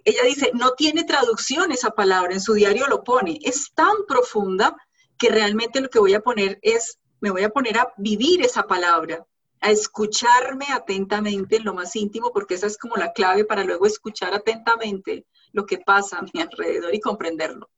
ella 0.02 0.23
dice, 0.25 0.50
no 0.54 0.70
tiene 0.70 1.04
traducción 1.04 1.73
esa 1.73 1.90
palabra, 1.90 2.32
en 2.32 2.40
su 2.40 2.54
diario 2.54 2.87
lo 2.87 3.04
pone, 3.04 3.38
es 3.42 3.70
tan 3.75 4.06
profunda 4.08 4.75
que 5.18 5.28
realmente 5.28 5.80
lo 5.80 5.88
que 5.88 5.99
voy 5.99 6.14
a 6.14 6.20
poner 6.20 6.58
es, 6.62 6.99
me 7.20 7.30
voy 7.30 7.42
a 7.44 7.50
poner 7.50 7.78
a 7.78 7.92
vivir 7.96 8.42
esa 8.42 8.64
palabra, 8.64 9.26
a 9.61 9.70
escucharme 9.70 10.66
atentamente 10.70 11.56
en 11.56 11.64
lo 11.64 11.75
más 11.75 11.96
íntimo, 11.96 12.30
porque 12.32 12.54
esa 12.54 12.66
es 12.66 12.76
como 12.76 12.96
la 12.96 13.12
clave 13.12 13.44
para 13.44 13.64
luego 13.64 13.87
escuchar 13.87 14.35
atentamente 14.35 15.26
lo 15.52 15.64
que 15.64 15.78
pasa 15.78 16.18
a 16.18 16.23
mi 16.23 16.30
alrededor 16.40 16.94
y 16.94 17.00
comprenderlo. 17.00 17.70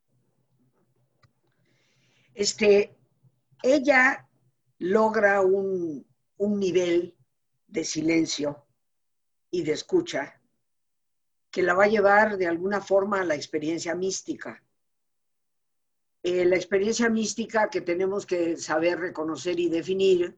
Este, 2.35 2.97
ella 3.63 4.29
logra 4.79 5.41
un, 5.41 6.07
un 6.37 6.61
nivel 6.61 7.17
de 7.67 7.85
silencio 7.85 8.65
y 9.51 9.63
de 9.63 9.73
escucha 9.73 10.41
que 11.51 11.63
la 11.63 11.75
va 11.75 11.85
a 11.85 11.89
llevar 11.89 12.37
de 12.37 12.47
alguna 12.47 12.81
forma 12.81 13.21
a 13.21 13.25
la 13.25 13.35
experiencia 13.35 13.95
mística. 13.95 14.63
Eh, 16.23 16.45
la 16.45 16.57
experiencia 16.57 17.09
mística 17.09 17.71
que 17.71 17.81
tenemos 17.81 18.27
que 18.27 18.57
saber 18.57 18.99
reconocer 18.99 19.59
y 19.61 19.69
definir, 19.69 20.37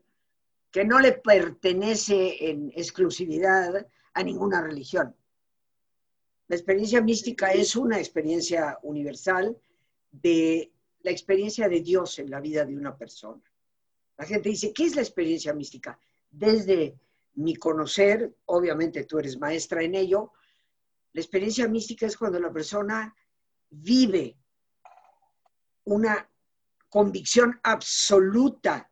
que 0.70 0.84
no 0.84 1.00
le 1.00 1.12
pertenece 1.12 2.50
en 2.50 2.70
exclusividad 2.76 3.86
a 4.12 4.22
ninguna 4.22 4.60
religión. 4.60 5.14
La 6.48 6.56
experiencia 6.56 7.00
mística 7.00 7.52
es 7.52 7.76
una 7.76 7.98
experiencia 7.98 8.78
universal 8.82 9.56
de 10.10 10.72
la 11.02 11.10
experiencia 11.10 11.68
de 11.68 11.80
Dios 11.80 12.18
en 12.18 12.30
la 12.30 12.40
vida 12.40 12.64
de 12.64 12.76
una 12.76 12.96
persona. 12.96 13.42
La 14.18 14.26
gente 14.26 14.50
dice, 14.50 14.72
¿qué 14.72 14.84
es 14.84 14.96
la 14.96 15.02
experiencia 15.02 15.54
mística? 15.54 15.98
Desde 16.30 16.98
mi 17.34 17.56
conocer, 17.56 18.34
obviamente 18.46 19.04
tú 19.04 19.18
eres 19.18 19.38
maestra 19.38 19.82
en 19.82 19.94
ello, 19.94 20.32
la 21.12 21.20
experiencia 21.20 21.66
mística 21.68 22.06
es 22.06 22.16
cuando 22.16 22.38
la 22.38 22.52
persona 22.52 23.14
vive 23.70 24.36
una 25.94 26.30
convicción 26.88 27.58
absoluta 27.62 28.90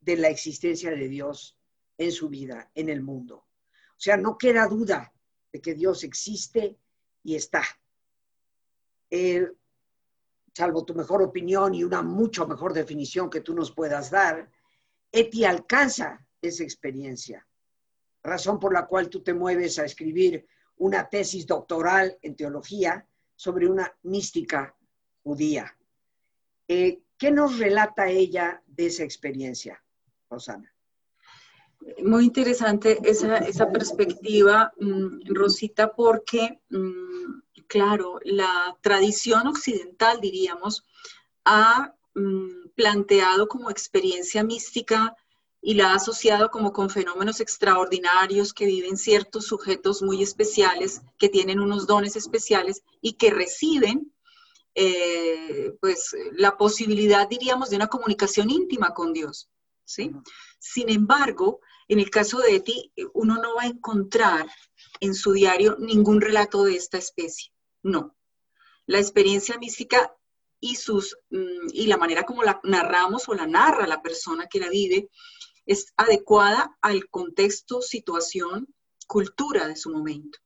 de 0.00 0.16
la 0.16 0.28
existencia 0.28 0.90
de 0.90 1.08
Dios 1.08 1.56
en 1.96 2.12
su 2.12 2.28
vida, 2.28 2.70
en 2.74 2.88
el 2.88 3.02
mundo. 3.02 3.46
O 3.90 4.00
sea, 4.00 4.16
no 4.16 4.38
queda 4.38 4.66
duda 4.66 5.12
de 5.52 5.60
que 5.60 5.74
Dios 5.74 6.04
existe 6.04 6.78
y 7.22 7.34
está. 7.34 7.62
Salvo 10.54 10.84
tu 10.84 10.94
mejor 10.94 11.22
opinión 11.22 11.74
y 11.74 11.84
una 11.84 12.02
mucho 12.02 12.46
mejor 12.46 12.72
definición 12.72 13.30
que 13.30 13.40
tú 13.40 13.54
nos 13.54 13.72
puedas 13.72 14.10
dar, 14.10 14.50
Eti 15.12 15.44
alcanza 15.44 16.26
esa 16.40 16.62
experiencia 16.62 17.48
razón 18.22 18.58
por 18.58 18.72
la 18.72 18.86
cual 18.86 19.08
tú 19.08 19.22
te 19.22 19.34
mueves 19.34 19.78
a 19.78 19.84
escribir 19.84 20.46
una 20.76 21.08
tesis 21.08 21.46
doctoral 21.46 22.18
en 22.22 22.36
teología 22.36 23.06
sobre 23.34 23.68
una 23.68 23.92
mística 24.02 24.76
judía. 25.22 25.76
Eh, 26.68 27.00
¿Qué 27.16 27.30
nos 27.32 27.58
relata 27.58 28.08
ella 28.08 28.62
de 28.66 28.86
esa 28.86 29.02
experiencia, 29.02 29.82
Rosana? 30.30 30.72
Muy 32.04 32.24
interesante 32.24 32.98
esa, 33.02 33.72
perspectiva, 33.72 34.72
mm, 34.78 35.34
Rosita, 35.34 35.94
porque, 35.94 36.60
mm, 36.70 37.40
claro, 37.66 38.20
la 38.22 38.76
tradición 38.82 39.46
occidental, 39.46 40.20
diríamos, 40.20 40.84
ha 41.44 41.94
mm, 42.14 42.68
planteado 42.74 43.48
como 43.48 43.70
experiencia 43.70 44.44
mística 44.44 45.16
y 45.60 45.74
la 45.74 45.92
ha 45.92 45.94
asociado 45.96 46.50
como 46.50 46.72
con 46.72 46.90
fenómenos 46.90 47.40
extraordinarios 47.40 48.52
que 48.52 48.66
viven 48.66 48.96
ciertos 48.96 49.46
sujetos 49.46 50.02
muy 50.02 50.22
especiales, 50.22 51.02
que 51.18 51.28
tienen 51.28 51.60
unos 51.60 51.86
dones 51.86 52.16
especiales 52.16 52.82
y 53.00 53.14
que 53.14 53.30
reciben 53.30 54.12
eh, 54.80 55.72
pues 55.80 56.14
la 56.34 56.56
posibilidad, 56.56 57.28
diríamos, 57.28 57.68
de 57.68 57.76
una 57.76 57.88
comunicación 57.88 58.48
íntima 58.48 58.94
con 58.94 59.12
Dios. 59.12 59.50
¿sí? 59.84 60.12
Sin 60.60 60.88
embargo, 60.88 61.58
en 61.88 61.98
el 61.98 62.10
caso 62.10 62.38
de 62.38 62.54
Eti, 62.54 62.92
uno 63.12 63.42
no 63.42 63.56
va 63.56 63.62
a 63.62 63.66
encontrar 63.66 64.48
en 65.00 65.16
su 65.16 65.32
diario 65.32 65.76
ningún 65.80 66.20
relato 66.20 66.62
de 66.62 66.76
esta 66.76 66.96
especie. 66.96 67.52
No. 67.82 68.16
La 68.86 69.00
experiencia 69.00 69.58
mística 69.58 70.14
y, 70.60 70.76
sus, 70.76 71.16
mm, 71.30 71.70
y 71.72 71.86
la 71.88 71.96
manera 71.96 72.22
como 72.22 72.44
la 72.44 72.60
narramos 72.62 73.28
o 73.28 73.34
la 73.34 73.48
narra 73.48 73.88
la 73.88 74.00
persona 74.00 74.46
que 74.46 74.60
la 74.60 74.68
vive 74.68 75.10
es 75.66 75.92
adecuada 75.96 76.78
al 76.82 77.08
contexto, 77.08 77.82
situación, 77.82 78.72
cultura 79.08 79.66
de 79.66 79.74
su 79.74 79.90
momento. 79.90 80.38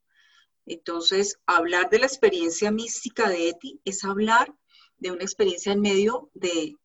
Entonces, 0.66 1.38
hablar 1.46 1.90
de 1.90 1.98
la 1.98 2.06
experiencia 2.06 2.70
mística 2.70 3.28
de 3.28 3.50
Eti 3.50 3.80
es 3.84 4.04
hablar 4.04 4.54
de 4.98 5.10
una 5.10 5.22
experiencia 5.22 5.72
en 5.72 5.80
medio 5.80 6.30
de, 6.34 6.76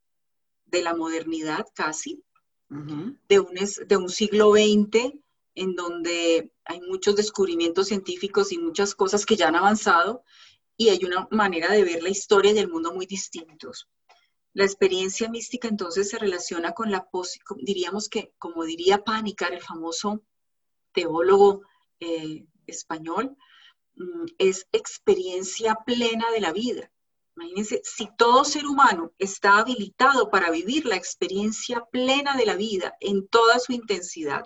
la 0.71 0.95
modernidad 0.95 1.65
casi, 1.73 2.23
de, 2.69 3.39
un, 3.39 3.53
de 3.87 3.97
un 3.97 4.09
siglo 4.09 4.51
XX 4.53 5.13
en 5.55 5.75
donde 5.75 6.51
hay 6.65 6.81
muchos 6.81 7.15
descubrimientos 7.15 7.87
científicos 7.87 8.51
y 8.51 8.57
muchas 8.57 8.93
cosas 8.93 9.25
que 9.25 9.35
ya 9.35 9.47
han 9.47 9.55
avanzado 9.55 10.23
y 10.75 10.89
hay 10.89 11.03
una 11.03 11.27
manera 11.31 11.71
de 11.71 11.83
ver 11.83 12.03
la 12.03 12.09
historia 12.09 12.51
y 12.51 12.59
el 12.59 12.69
mundo 12.69 12.93
muy 12.93 13.07
distintos. 13.07 13.89
La 14.53 14.63
experiencia 14.63 15.29
mística 15.29 15.67
entonces 15.67 16.09
se 16.09 16.19
relaciona 16.19 16.73
con 16.73 16.91
la, 16.91 17.07
diríamos 17.57 18.09
que, 18.09 18.33
como 18.37 18.63
diría 18.63 19.03
Panicar, 19.03 19.53
el 19.53 19.61
famoso 19.61 20.23
teólogo 20.93 21.61
eh, 21.99 22.45
español, 22.67 23.35
es 24.37 24.67
experiencia 24.71 25.75
plena 25.85 26.31
de 26.31 26.41
la 26.41 26.51
vida. 26.51 26.91
Imagínense, 27.35 27.81
si 27.83 28.09
todo 28.17 28.43
ser 28.43 28.65
humano 28.65 29.13
está 29.19 29.59
habilitado 29.59 30.31
para 30.31 30.49
vivir 30.49 30.85
la 30.85 30.95
experiencia 30.95 31.85
plena 31.91 32.35
de 32.35 32.47
la 32.47 32.55
vida 32.55 32.95
en 32.99 33.27
toda 33.27 33.59
su 33.59 33.73
intensidad, 33.73 34.45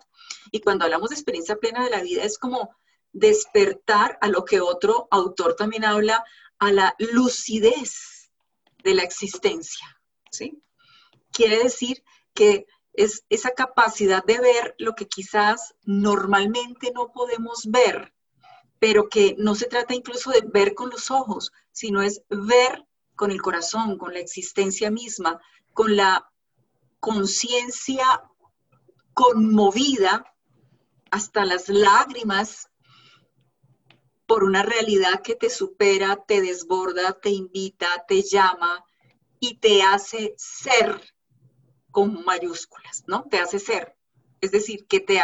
y 0.51 0.59
cuando 0.59 0.85
hablamos 0.85 1.09
de 1.09 1.15
experiencia 1.15 1.55
plena 1.55 1.83
de 1.85 1.89
la 1.89 2.01
vida 2.01 2.23
es 2.23 2.37
como 2.37 2.75
despertar 3.13 4.17
a 4.21 4.27
lo 4.27 4.43
que 4.43 4.59
otro 4.59 5.07
autor 5.09 5.55
también 5.55 5.85
habla, 5.85 6.23
a 6.59 6.71
la 6.71 6.95
lucidez 6.99 8.29
de 8.83 8.93
la 8.93 9.03
existencia, 9.03 9.85
¿sí? 10.29 10.61
Quiere 11.31 11.63
decir 11.63 12.03
que 12.33 12.67
es 12.93 13.23
esa 13.29 13.51
capacidad 13.51 14.23
de 14.23 14.39
ver 14.39 14.75
lo 14.77 14.95
que 14.95 15.07
quizás 15.07 15.75
normalmente 15.83 16.91
no 16.93 17.11
podemos 17.11 17.63
ver, 17.69 18.13
pero 18.81 19.09
que 19.09 19.35
no 19.37 19.53
se 19.53 19.67
trata 19.67 19.93
incluso 19.93 20.31
de 20.31 20.41
ver 20.41 20.73
con 20.73 20.89
los 20.89 21.11
ojos, 21.11 21.51
sino 21.71 22.01
es 22.01 22.23
ver 22.29 22.83
con 23.15 23.29
el 23.29 23.39
corazón, 23.39 23.99
con 23.99 24.11
la 24.11 24.19
existencia 24.19 24.89
misma, 24.89 25.39
con 25.71 25.95
la 25.95 26.31
conciencia 26.99 28.23
conmovida 29.13 30.25
hasta 31.11 31.45
las 31.45 31.69
lágrimas 31.69 32.71
por 34.25 34.43
una 34.43 34.63
realidad 34.63 35.21
que 35.21 35.35
te 35.35 35.51
supera, 35.51 36.15
te 36.15 36.41
desborda, 36.41 37.19
te 37.19 37.29
invita, 37.29 37.87
te 38.07 38.23
llama 38.23 38.83
y 39.39 39.59
te 39.59 39.83
hace 39.83 40.33
ser 40.37 40.99
con 41.91 42.25
mayúsculas, 42.25 43.03
¿no? 43.05 43.27
Te 43.29 43.37
hace 43.37 43.59
ser. 43.59 43.95
Es 44.39 44.49
decir, 44.49 44.87
que 44.87 45.01
te, 45.01 45.21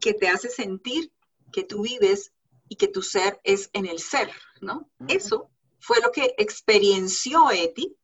que 0.00 0.14
te 0.14 0.30
hace 0.30 0.48
sentir 0.48 1.12
que 1.52 1.64
tú 1.64 1.82
vives 1.82 2.32
y 2.68 2.76
que 2.76 2.88
tu 2.88 3.02
ser 3.02 3.40
es 3.44 3.70
en 3.72 3.86
el 3.86 3.98
ser, 3.98 4.30
¿no? 4.60 4.90
Eso 5.08 5.50
fue 5.78 6.00
lo 6.00 6.10
que 6.10 6.34
experienció 6.38 7.50
Eti 7.50 7.96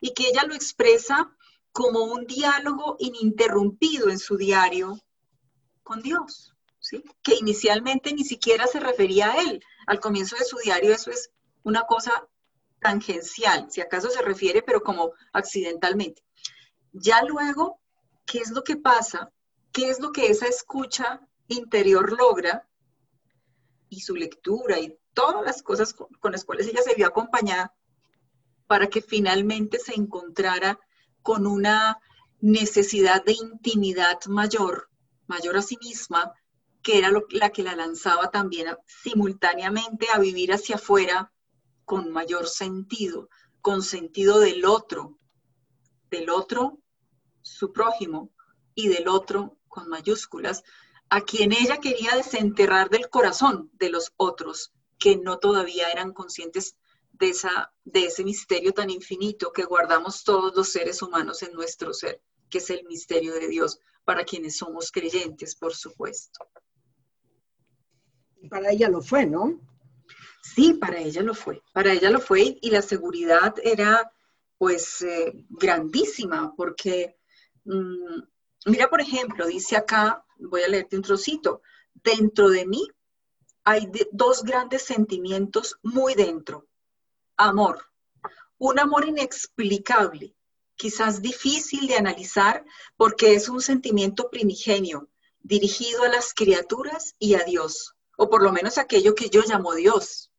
y 0.00 0.14
que 0.14 0.28
ella 0.28 0.44
lo 0.44 0.54
expresa 0.54 1.36
como 1.72 2.04
un 2.04 2.26
diálogo 2.26 2.96
ininterrumpido 2.98 4.08
en 4.08 4.18
su 4.18 4.36
diario 4.36 4.98
con 5.82 6.00
Dios, 6.02 6.54
¿sí? 6.78 7.04
que 7.22 7.34
inicialmente 7.36 8.12
ni 8.12 8.24
siquiera 8.24 8.66
se 8.66 8.80
refería 8.80 9.32
a 9.32 9.42
él. 9.42 9.62
Al 9.86 10.00
comienzo 10.00 10.36
de 10.36 10.44
su 10.44 10.56
diario 10.58 10.92
eso 10.92 11.10
es 11.10 11.30
una 11.62 11.82
cosa 11.82 12.26
tangencial, 12.80 13.70
si 13.70 13.80
acaso 13.80 14.08
se 14.08 14.22
refiere, 14.22 14.62
pero 14.62 14.82
como 14.82 15.12
accidentalmente. 15.32 16.24
Ya 16.92 17.22
luego, 17.22 17.80
¿qué 18.24 18.38
es 18.38 18.50
lo 18.50 18.64
que 18.64 18.76
pasa? 18.76 19.30
¿Qué 19.72 19.90
es 19.90 20.00
lo 20.00 20.10
que 20.10 20.28
esa 20.28 20.46
escucha 20.46 21.20
interior 21.48 22.16
logra? 22.16 22.68
Y 23.90 24.00
su 24.00 24.16
lectura 24.16 24.80
y 24.80 24.96
todas 25.12 25.44
las 25.44 25.62
cosas 25.62 25.92
con, 25.92 26.32
las 26.32 26.44
cuales 26.44 26.66
ella 26.66 26.80
se 26.80 26.94
vio 26.94 27.06
acompañada 27.06 27.74
para 28.66 28.86
que 28.86 29.02
finalmente 29.02 29.78
se 29.78 29.94
encontrara 29.94 30.80
con 31.20 31.46
una 31.46 31.98
necesidad 32.40 33.22
de 33.22 33.32
intimidad 33.32 34.24
mayor, 34.26 34.88
mayor 35.26 35.58
a 35.58 35.62
sí 35.62 35.76
misma, 35.82 36.32
que 36.82 36.96
era 36.96 37.10
la 37.32 37.50
que 37.50 37.62
la 37.62 37.76
lanzaba 37.76 38.30
también 38.30 38.74
simultáneamente 38.86 40.06
a 40.14 40.18
vivir 40.18 40.52
hacia 40.52 40.76
afuera 40.76 41.30
con 41.84 42.10
mayor 42.10 42.48
sentido, 42.48 43.28
con 43.60 43.82
sentido 43.82 44.38
del 44.38 44.64
otro, 44.64 45.18
del 46.08 46.30
otro, 46.30 46.78
su 47.42 47.72
prójimo, 47.72 48.32
y 48.74 48.88
del 48.88 49.08
otro, 49.08 49.58
con 49.68 49.88
mayúsculas, 49.88 50.62
a 51.10 51.22
quien 51.22 51.52
ella 51.52 51.78
quería 51.78 52.14
desenterrar 52.14 52.88
del 52.88 53.10
corazón 53.10 53.70
de 53.74 53.90
los 53.90 54.12
otros, 54.16 54.72
que 54.98 55.16
no 55.16 55.38
todavía 55.38 55.90
eran 55.90 56.12
conscientes 56.12 56.76
de, 57.12 57.30
esa, 57.30 57.72
de 57.84 58.06
ese 58.06 58.22
misterio 58.22 58.72
tan 58.72 58.90
infinito 58.90 59.52
que 59.52 59.64
guardamos 59.64 60.22
todos 60.22 60.54
los 60.54 60.68
seres 60.70 61.02
humanos 61.02 61.42
en 61.42 61.52
nuestro 61.52 61.92
ser, 61.92 62.22
que 62.48 62.58
es 62.58 62.70
el 62.70 62.84
misterio 62.84 63.34
de 63.34 63.48
Dios, 63.48 63.80
para 64.04 64.24
quienes 64.24 64.56
somos 64.56 64.92
creyentes, 64.92 65.56
por 65.56 65.74
supuesto. 65.74 66.46
Y 68.40 68.48
para 68.48 68.70
ella 68.70 68.88
lo 68.88 69.02
fue, 69.02 69.26
¿no? 69.26 69.60
Sí, 70.42 70.74
para 70.74 71.00
ella 71.00 71.22
lo 71.22 71.34
fue. 71.34 71.60
Para 71.72 71.92
ella 71.92 72.10
lo 72.10 72.20
fue 72.20 72.56
y 72.60 72.70
la 72.70 72.82
seguridad 72.82 73.54
era 73.62 74.12
pues 74.58 75.02
eh, 75.02 75.32
grandísima 75.48 76.54
porque, 76.56 77.18
mm, 77.64 78.20
mira, 78.66 78.88
por 78.88 79.00
ejemplo, 79.00 79.46
dice 79.46 79.76
acá, 79.76 80.24
voy 80.48 80.62
a 80.62 80.68
leerte 80.68 80.96
un 80.96 81.02
trocito, 81.02 81.62
dentro 81.94 82.48
de 82.48 82.66
mí 82.66 82.88
hay 83.64 83.90
dos 84.12 84.42
grandes 84.42 84.82
sentimientos 84.82 85.78
muy 85.82 86.14
dentro. 86.14 86.66
Amor, 87.36 87.86
un 88.58 88.78
amor 88.78 89.06
inexplicable, 89.06 90.34
quizás 90.76 91.22
difícil 91.22 91.86
de 91.86 91.96
analizar 91.96 92.64
porque 92.96 93.34
es 93.34 93.48
un 93.48 93.60
sentimiento 93.60 94.30
primigenio, 94.30 95.08
dirigido 95.40 96.04
a 96.04 96.08
las 96.08 96.34
criaturas 96.34 97.14
y 97.18 97.34
a 97.34 97.44
Dios, 97.44 97.94
o 98.16 98.28
por 98.28 98.42
lo 98.42 98.52
menos 98.52 98.78
aquello 98.78 99.14
que 99.14 99.30
yo 99.30 99.42
llamo 99.46 99.74
Dios. 99.74 100.30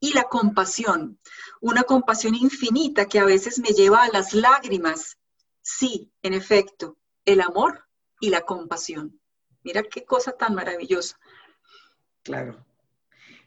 Y 0.00 0.14
la 0.14 0.24
compasión, 0.24 1.18
una 1.60 1.84
compasión 1.84 2.34
infinita 2.34 3.06
que 3.06 3.20
a 3.20 3.24
veces 3.24 3.58
me 3.58 3.70
lleva 3.70 4.02
a 4.02 4.08
las 4.08 4.34
lágrimas. 4.34 5.18
Sí, 5.60 6.10
en 6.22 6.34
efecto, 6.34 6.96
el 7.24 7.40
amor 7.40 7.86
y 8.22 8.30
la 8.30 8.42
compasión. 8.42 9.20
Mira 9.64 9.82
qué 9.82 10.04
cosa 10.04 10.32
tan 10.32 10.54
maravillosa. 10.54 11.18
Claro. 12.22 12.64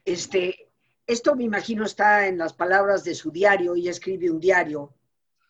Este, 0.04 0.70
esto 1.08 1.34
me 1.34 1.46
imagino 1.46 1.86
está 1.86 2.28
en 2.28 2.38
las 2.38 2.52
palabras 2.52 3.06
de 3.06 3.16
su 3.16 3.32
diario. 3.32 3.76
Ella 3.76 3.92
escribe 3.92 4.30
un 4.30 4.42
diario, 4.42 4.94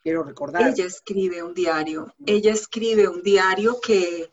quiero 0.03 0.21
recordar. 0.21 0.61
Ella 0.61 0.85
escribe 0.85 1.41
un 1.41 1.55
diario. 1.55 2.13
Ella 2.23 2.53
escribe 2.53 3.07
un 3.07 3.23
diario 3.23 3.79
que, 3.81 4.31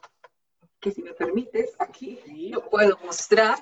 que 0.78 0.92
si 0.92 1.02
me 1.02 1.14
permites, 1.14 1.74
aquí 1.78 2.20
lo 2.50 2.68
puedo 2.68 2.98
mostrar. 3.02 3.59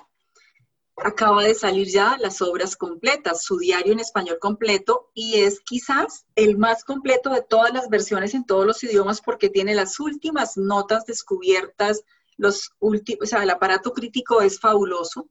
Acaba 1.03 1.43
de 1.43 1.55
salir 1.55 1.87
ya 1.87 2.17
las 2.19 2.41
obras 2.41 2.75
completas, 2.75 3.43
su 3.43 3.57
diario 3.57 3.93
en 3.93 3.99
español 3.99 4.37
completo, 4.39 5.09
y 5.13 5.39
es 5.39 5.59
quizás 5.61 6.25
el 6.35 6.57
más 6.57 6.83
completo 6.83 7.31
de 7.31 7.41
todas 7.41 7.73
las 7.73 7.89
versiones 7.89 8.33
en 8.33 8.45
todos 8.45 8.65
los 8.65 8.83
idiomas 8.83 9.21
porque 9.21 9.49
tiene 9.49 9.73
las 9.73 9.99
últimas 9.99 10.57
notas 10.57 11.05
descubiertas, 11.05 12.03
los 12.37 12.71
últimos, 12.79 13.23
o 13.23 13.25
sea, 13.25 13.43
el 13.43 13.49
aparato 13.49 13.93
crítico 13.93 14.41
es 14.41 14.59
fabuloso. 14.59 15.27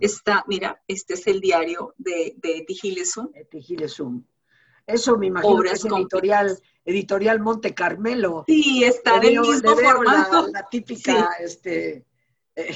Está, 0.00 0.44
mira, 0.46 0.80
este 0.86 1.14
es 1.14 1.26
el 1.26 1.40
diario 1.40 1.94
de, 1.98 2.34
de 2.36 2.64
Tigilesum. 2.66 4.24
Eso 4.86 5.16
me 5.16 5.26
imagino 5.26 5.62
que 5.62 5.70
es 5.70 5.84
editorial, 5.84 6.58
editorial 6.84 7.40
Monte 7.40 7.74
Carmelo. 7.74 8.44
Sí, 8.46 8.84
está 8.84 9.16
en 9.16 9.24
el 9.24 9.40
mismo 9.40 9.76
formato. 9.76 10.48
La, 10.48 10.68
típica, 10.70 11.30
este, 11.40 12.04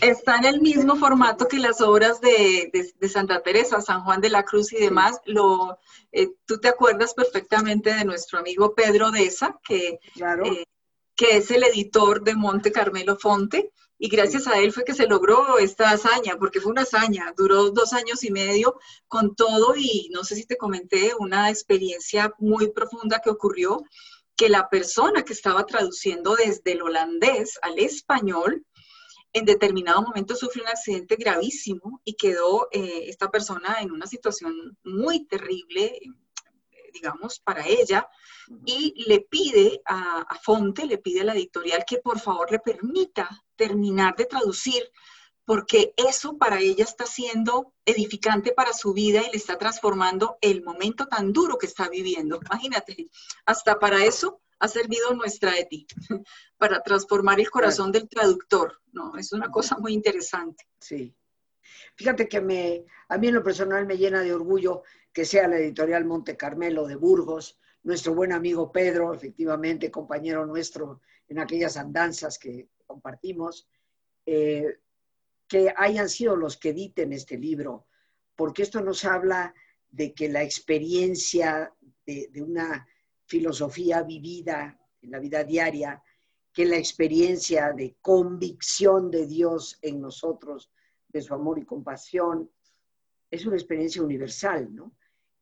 Está 0.02 0.36
en 0.36 0.44
el 0.44 0.60
mismo 0.60 0.96
formato 0.96 1.46
que 1.48 1.58
las 1.58 1.80
obras 1.80 2.20
de, 2.20 2.70
Santa 3.08 3.42
Teresa, 3.42 3.80
San 3.80 4.04
Juan 4.04 4.20
de 4.20 4.30
la 4.30 4.44
Cruz 4.44 4.72
y 4.72 4.76
demás. 4.76 5.20
Lo, 5.24 5.78
eh, 6.12 6.28
tú 6.46 6.58
te 6.58 6.68
acuerdas 6.68 7.14
perfectamente 7.14 7.92
de 7.92 8.04
nuestro 8.04 8.38
amigo 8.38 8.74
Pedro 8.74 9.10
Deza, 9.10 9.58
que, 9.66 9.98
eh, 10.16 10.64
que 11.14 11.36
es 11.36 11.50
el 11.50 11.64
editor 11.64 12.22
de 12.22 12.34
Monte 12.34 12.72
Carmelo 12.72 13.16
Fonte, 13.16 13.72
y 13.98 14.08
gracias 14.08 14.46
a 14.46 14.58
él 14.58 14.72
fue 14.72 14.84
que 14.84 14.94
se 14.94 15.06
logró 15.06 15.58
esta 15.58 15.90
hazaña, 15.90 16.36
porque 16.38 16.60
fue 16.60 16.72
una 16.72 16.82
hazaña, 16.82 17.32
duró 17.36 17.70
dos 17.70 17.92
años 17.92 18.24
y 18.24 18.30
medio 18.30 18.78
con 19.06 19.34
todo 19.34 19.74
y 19.76 20.10
no 20.12 20.24
sé 20.24 20.34
si 20.34 20.44
te 20.44 20.56
comenté 20.56 21.12
una 21.18 21.48
experiencia 21.48 22.34
muy 22.38 22.70
profunda 22.72 23.20
que 23.20 23.30
ocurrió, 23.30 23.82
que 24.36 24.48
la 24.48 24.68
persona 24.68 25.24
que 25.24 25.32
estaba 25.32 25.64
traduciendo 25.64 26.34
desde 26.34 26.72
el 26.72 26.82
holandés 26.82 27.58
al 27.62 27.78
español, 27.78 28.66
en 29.34 29.44
determinado 29.44 30.00
momento 30.00 30.36
sufrió 30.36 30.62
un 30.62 30.70
accidente 30.70 31.16
gravísimo 31.16 32.00
y 32.04 32.14
quedó 32.14 32.68
eh, 32.70 33.06
esta 33.08 33.30
persona 33.30 33.78
en 33.80 33.90
una 33.90 34.06
situación 34.06 34.78
muy 34.84 35.26
terrible, 35.26 35.98
digamos, 36.92 37.40
para 37.40 37.66
ella, 37.66 38.08
y 38.64 38.94
le 39.08 39.20
pide 39.20 39.82
a, 39.86 40.20
a, 40.20 40.38
Fonte, 40.38 40.86
le 40.86 40.98
pide 40.98 41.22
a 41.22 41.24
la 41.24 41.34
editorial 41.34 41.84
que 41.84 41.98
por 41.98 42.20
favor 42.20 42.52
le 42.52 42.60
permita 42.60 43.28
terminar 43.56 44.14
de 44.14 44.26
traducir, 44.26 44.84
porque 45.44 45.92
eso 45.96 46.38
para 46.38 46.60
ella 46.60 46.84
está 46.84 47.04
siendo 47.04 47.74
edificante 47.84 48.52
para 48.52 48.72
su 48.72 48.92
vida 48.92 49.20
y 49.20 49.32
le 49.32 49.36
está 49.36 49.58
transformando 49.58 50.38
el 50.42 50.62
momento 50.62 51.06
tan 51.06 51.32
duro 51.32 51.58
que 51.58 51.66
está 51.66 51.88
viviendo. 51.88 52.38
Imagínate, 52.40 53.10
hasta 53.44 53.80
para 53.80 54.04
eso 54.04 54.40
ha 54.58 54.68
servido 54.68 55.14
nuestra 55.14 55.58
Eti, 55.58 55.86
para 56.56 56.82
transformar 56.82 57.40
el 57.40 57.50
corazón 57.50 57.92
del 57.92 58.08
traductor, 58.08 58.80
¿no? 58.92 59.16
Es 59.16 59.32
una 59.32 59.50
cosa 59.50 59.76
muy 59.78 59.92
interesante. 59.92 60.64
Sí. 60.78 61.14
Fíjate 61.96 62.28
que 62.28 62.40
me, 62.40 62.84
a 63.08 63.18
mí 63.18 63.28
en 63.28 63.34
lo 63.34 63.42
personal 63.42 63.86
me 63.86 63.96
llena 63.96 64.22
de 64.22 64.34
orgullo 64.34 64.82
que 65.12 65.24
sea 65.24 65.48
la 65.48 65.58
editorial 65.58 66.04
Monte 66.04 66.36
Carmelo 66.36 66.86
de 66.86 66.96
Burgos, 66.96 67.58
nuestro 67.82 68.14
buen 68.14 68.32
amigo 68.32 68.72
Pedro, 68.72 69.14
efectivamente, 69.14 69.90
compañero 69.90 70.46
nuestro 70.46 71.02
en 71.28 71.38
aquellas 71.38 71.76
andanzas 71.76 72.38
que 72.38 72.68
compartimos, 72.86 73.68
eh, 74.26 74.78
que 75.46 75.72
hayan 75.76 76.08
sido 76.08 76.36
los 76.36 76.56
que 76.56 76.70
editen 76.70 77.12
este 77.12 77.38
libro, 77.38 77.86
porque 78.34 78.62
esto 78.62 78.80
nos 78.80 79.04
habla 79.04 79.54
de 79.90 80.12
que 80.14 80.28
la 80.28 80.42
experiencia 80.42 81.72
de, 82.06 82.28
de 82.32 82.42
una 82.42 82.86
filosofía 83.26 84.02
vivida 84.02 84.78
en 85.00 85.10
la 85.10 85.18
vida 85.18 85.44
diaria, 85.44 86.02
que 86.52 86.64
la 86.64 86.76
experiencia 86.76 87.72
de 87.72 87.96
convicción 88.00 89.10
de 89.10 89.26
Dios 89.26 89.78
en 89.82 90.00
nosotros, 90.00 90.70
de 91.08 91.20
su 91.20 91.34
amor 91.34 91.58
y 91.58 91.64
compasión, 91.64 92.50
es 93.30 93.44
una 93.44 93.56
experiencia 93.56 94.02
universal, 94.02 94.74
¿no? 94.74 94.94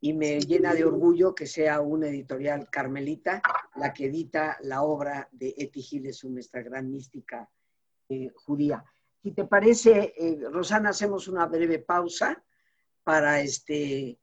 y 0.04 0.12
me 0.14 0.40
llena 0.40 0.74
de 0.74 0.84
orgullo 0.84 1.32
que 1.32 1.46
sea 1.46 1.80
una 1.80 2.08
editorial 2.08 2.68
carmelita 2.68 3.40
la 3.76 3.92
que 3.92 4.06
edita 4.06 4.58
la 4.62 4.82
obra 4.82 5.28
de 5.30 5.54
Eti 5.56 5.80
Giles, 5.80 6.24
nuestra 6.24 6.60
gran 6.60 6.90
mística 6.90 7.48
eh, 8.08 8.32
judía. 8.34 8.84
Si 9.22 9.30
te 9.30 9.44
parece, 9.44 10.12
eh, 10.16 10.38
Rosana, 10.50 10.90
hacemos 10.90 11.28
una 11.28 11.46
breve 11.46 11.78
pausa 11.78 12.42
para, 13.04 13.40
este, 13.42 14.18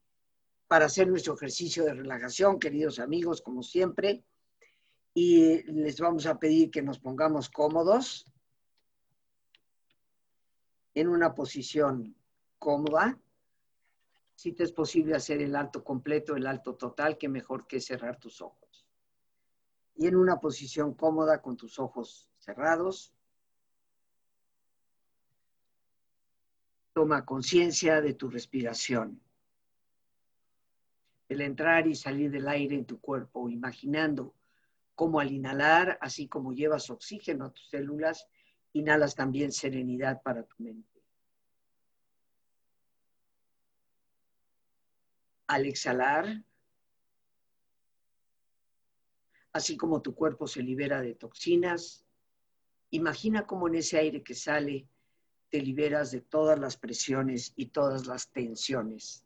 para 0.69 0.85
hacer 0.85 1.07
nuestro 1.07 1.33
ejercicio 1.33 1.83
de 1.83 1.95
relajación, 1.95 2.59
queridos 2.59 2.99
amigos, 2.99 3.41
como 3.41 3.63
siempre, 3.63 4.23
y 5.15 5.63
les 5.63 5.99
vamos 5.99 6.27
a 6.27 6.37
pedir 6.37 6.69
que 6.69 6.83
nos 6.83 6.99
pongamos 6.99 7.49
cómodos 7.49 8.31
en 10.93 11.07
una 11.07 11.33
posición 11.33 12.15
cómoda 12.59 13.19
si 14.35 14.53
te 14.53 14.63
es 14.63 14.71
posible 14.71 15.15
hacer 15.15 15.41
el 15.41 15.55
alto 15.55 15.83
completo, 15.83 16.35
el 16.35 16.45
alto 16.45 16.75
total, 16.75 17.17
que 17.17 17.27
mejor 17.27 17.65
que 17.65 17.81
cerrar 17.81 18.19
tus 18.19 18.39
ojos. 18.39 18.87
Y 19.95 20.05
en 20.05 20.15
una 20.15 20.39
posición 20.39 20.93
cómoda 20.93 21.41
con 21.41 21.57
tus 21.57 21.79
ojos 21.79 22.29
cerrados, 22.37 23.11
toma 26.93 27.25
conciencia 27.25 28.01
de 28.01 28.13
tu 28.13 28.29
respiración. 28.29 29.19
El 31.29 31.41
entrar 31.41 31.87
y 31.87 31.95
salir 31.95 32.29
del 32.29 32.47
aire 32.47 32.75
en 32.75 32.85
tu 32.85 32.99
cuerpo, 32.99 33.49
imaginando 33.49 34.35
cómo 34.95 35.21
al 35.21 35.31
inhalar, 35.31 35.97
así 36.01 36.27
como 36.27 36.51
llevas 36.51 36.89
oxígeno 36.89 37.45
a 37.45 37.53
tus 37.53 37.69
células, 37.69 38.27
inhalas 38.73 39.15
también 39.15 39.51
serenidad 39.53 40.21
para 40.21 40.43
tu 40.43 40.55
mente. 40.61 40.99
al 45.49 45.65
exhalar, 45.65 46.43
así 49.51 49.77
como 49.77 49.99
tu 49.99 50.13
cuerpo 50.13 50.45
se 50.45 50.61
libera 50.61 51.01
de 51.01 51.15
toxinas, 51.15 52.05
imagina 52.91 53.47
cómo 53.47 53.67
en 53.67 53.75
ese 53.75 53.97
aire 53.97 54.21
que 54.21 54.35
sale 54.35 54.87
te 55.49 55.59
liberas 55.59 56.11
de 56.11 56.21
todas 56.21 56.59
las 56.59 56.77
presiones 56.77 57.53
y 57.55 57.65
todas 57.65 58.05
las 58.05 58.29
tensiones. 58.29 59.25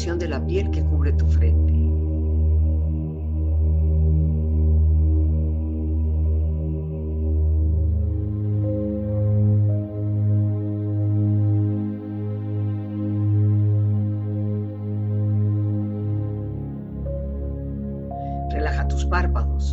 De 0.00 0.28
la 0.28 0.42
piel 0.46 0.70
que 0.70 0.82
cubre 0.82 1.12
tu 1.12 1.26
frente. 1.26 1.70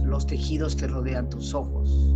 los 0.03 0.25
tejidos 0.25 0.75
que 0.75 0.87
rodean 0.87 1.29
tus 1.29 1.53
ojos. 1.53 2.15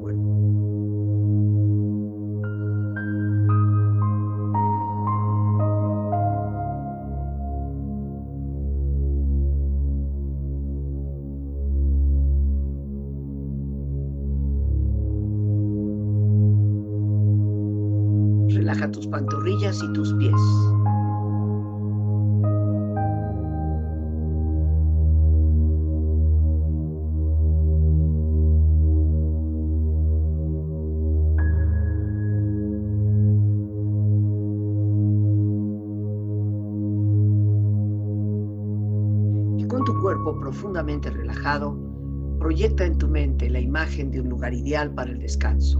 Lugar 44.41 44.53
ideal 44.55 44.91
para 44.95 45.11
el 45.11 45.19
descanso. 45.19 45.79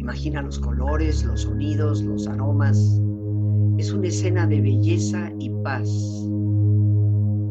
Imagina 0.00 0.42
los 0.42 0.58
colores, 0.58 1.24
los 1.24 1.42
sonidos, 1.42 2.02
los 2.02 2.26
aromas. 2.26 3.00
Es 3.78 3.92
una 3.92 4.08
escena 4.08 4.44
de 4.44 4.60
belleza 4.60 5.30
y 5.38 5.50
paz. 5.62 5.88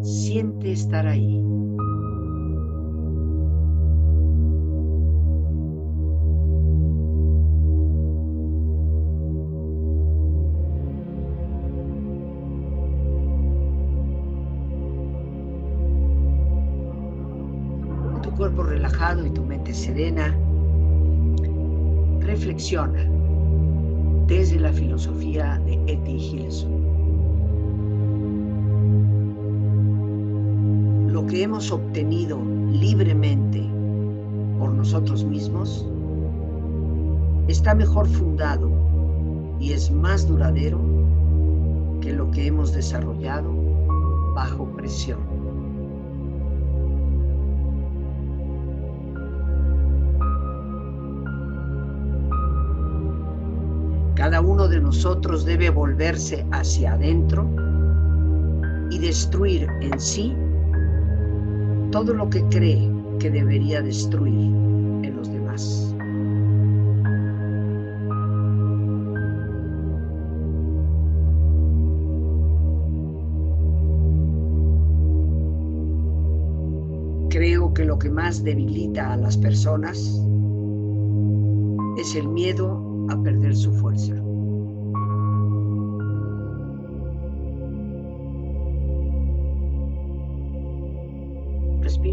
Siente 0.04 0.74
estar 0.74 1.08
ahí. 1.08 1.42
Cuerpo 18.46 18.62
relajado 18.62 19.26
y 19.26 19.32
tu 19.32 19.44
mente 19.44 19.74
serena, 19.74 20.32
reflexiona 22.20 23.10
desde 24.28 24.60
la 24.60 24.72
filosofía 24.72 25.60
de 25.66 25.74
Etty 25.88 26.12
Hillesum. 26.12 26.72
Lo 31.08 31.26
que 31.26 31.42
hemos 31.42 31.72
obtenido 31.72 32.40
libremente 32.72 33.64
por 34.60 34.74
nosotros 34.74 35.24
mismos 35.24 35.84
está 37.48 37.74
mejor 37.74 38.08
fundado 38.08 38.70
y 39.60 39.72
es 39.72 39.90
más 39.90 40.28
duradero 40.28 40.80
que 42.00 42.14
lo 42.14 42.30
que 42.30 42.46
hemos 42.46 42.74
desarrollado 42.74 43.52
bajo 44.36 44.66
presión. 44.76 45.35
Nosotros 54.86 55.46
debe 55.46 55.72
volverse 55.72 56.46
hacia 56.52 56.94
adentro 56.94 57.50
y 58.92 59.00
destruir 59.00 59.68
en 59.82 60.00
sí 60.00 60.32
todo 61.92 62.14
lo 62.14 62.30
que 62.30 62.44
cree 62.50 62.88
que 63.20 63.32
debería 63.32 63.82
destruir 63.82 64.52
en 65.02 65.16
los 65.16 65.32
demás. 65.32 65.96
Creo 77.30 77.74
que 77.74 77.86
lo 77.86 77.98
que 77.98 78.12
más 78.12 78.44
debilita 78.44 79.14
a 79.14 79.18
las 79.18 79.36
personas 79.36 79.98
es 81.98 82.16
el 82.16 82.28
miedo 82.28 83.08
a 83.10 83.20
perder 83.24 83.56
su 83.56 83.74
fuerza. 83.74 84.25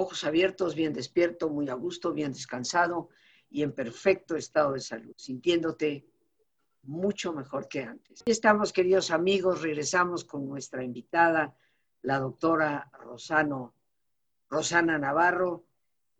Ojos 0.00 0.22
abiertos, 0.22 0.76
bien 0.76 0.92
despierto, 0.92 1.48
muy 1.48 1.68
a 1.68 1.74
gusto, 1.74 2.12
bien 2.12 2.32
descansado 2.32 3.08
y 3.50 3.64
en 3.64 3.72
perfecto 3.72 4.36
estado 4.36 4.74
de 4.74 4.80
salud, 4.80 5.12
sintiéndote 5.16 6.06
mucho 6.84 7.32
mejor 7.32 7.66
que 7.66 7.82
antes. 7.82 8.22
Estamos, 8.24 8.72
queridos 8.72 9.10
amigos, 9.10 9.60
regresamos 9.60 10.24
con 10.24 10.48
nuestra 10.48 10.84
invitada, 10.84 11.52
la 12.02 12.20
doctora 12.20 12.88
Rosano 12.92 13.74
Rosana 14.48 14.98
Navarro, 14.98 15.64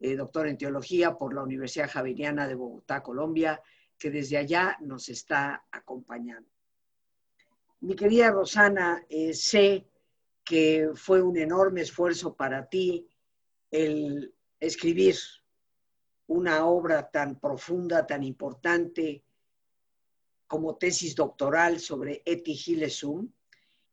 eh, 0.01 0.17
doctora 0.17 0.51
en 0.51 0.59
teología 0.59 1.17
por 1.17 1.33
la 1.33 1.45
Universidad 1.45 1.89
Javeriana 1.89 2.49
de 2.49 2.57
Bogotá, 2.57 3.01
Colombia, 3.01 3.63
que 3.97 4.11
desde 4.11 4.39
allá 4.39 4.77
nos 4.81 5.09
está 5.09 5.67
acompañando. 5.71 6.51
Mi 7.83 7.95
querida 7.95 8.33
Rosana, 8.33 9.05
eh, 9.09 9.33
sé 9.35 9.87
que 10.43 10.91
fue 10.97 11.23
un 11.23 11.37
enorme 11.37 11.83
esfuerzo 11.83 12.35
para 12.35 12.69
ti 12.69 13.09
el 13.71 14.35
escribir 14.61 15.17
una 16.29 16.67
obra 16.67 17.11
tan 17.11 17.39
profunda, 17.39 18.07
tan 18.07 18.23
importante 18.23 19.25
como 20.47 20.77
tesis 20.77 21.15
doctoral 21.15 21.79
sobre 21.79 22.23
Eti 22.25 22.55
Gilesum, 22.55 23.31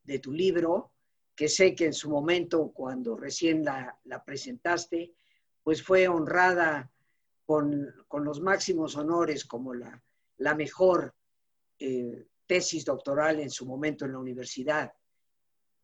de 0.03 0.19
tu 0.19 0.31
libro, 0.31 0.91
que 1.35 1.49
sé 1.49 1.75
que 1.75 1.85
en 1.85 1.93
su 1.93 2.09
momento, 2.09 2.71
cuando 2.71 3.17
recién 3.17 3.65
la, 3.65 4.23
presentaste, 4.25 5.13
pues 5.63 5.83
fue 5.83 6.07
honrada 6.07 6.91
con, 7.45 7.93
los 8.23 8.39
máximos 8.39 8.95
honores 8.95 9.43
como 9.45 9.73
la, 9.73 10.01
la 10.37 10.55
mejor 10.55 11.13
eh, 11.79 12.27
tesis 12.45 12.85
doctoral 12.85 13.39
en 13.39 13.49
su 13.49 13.65
momento 13.65 14.05
en 14.05 14.13
la 14.13 14.19
universidad. 14.19 14.93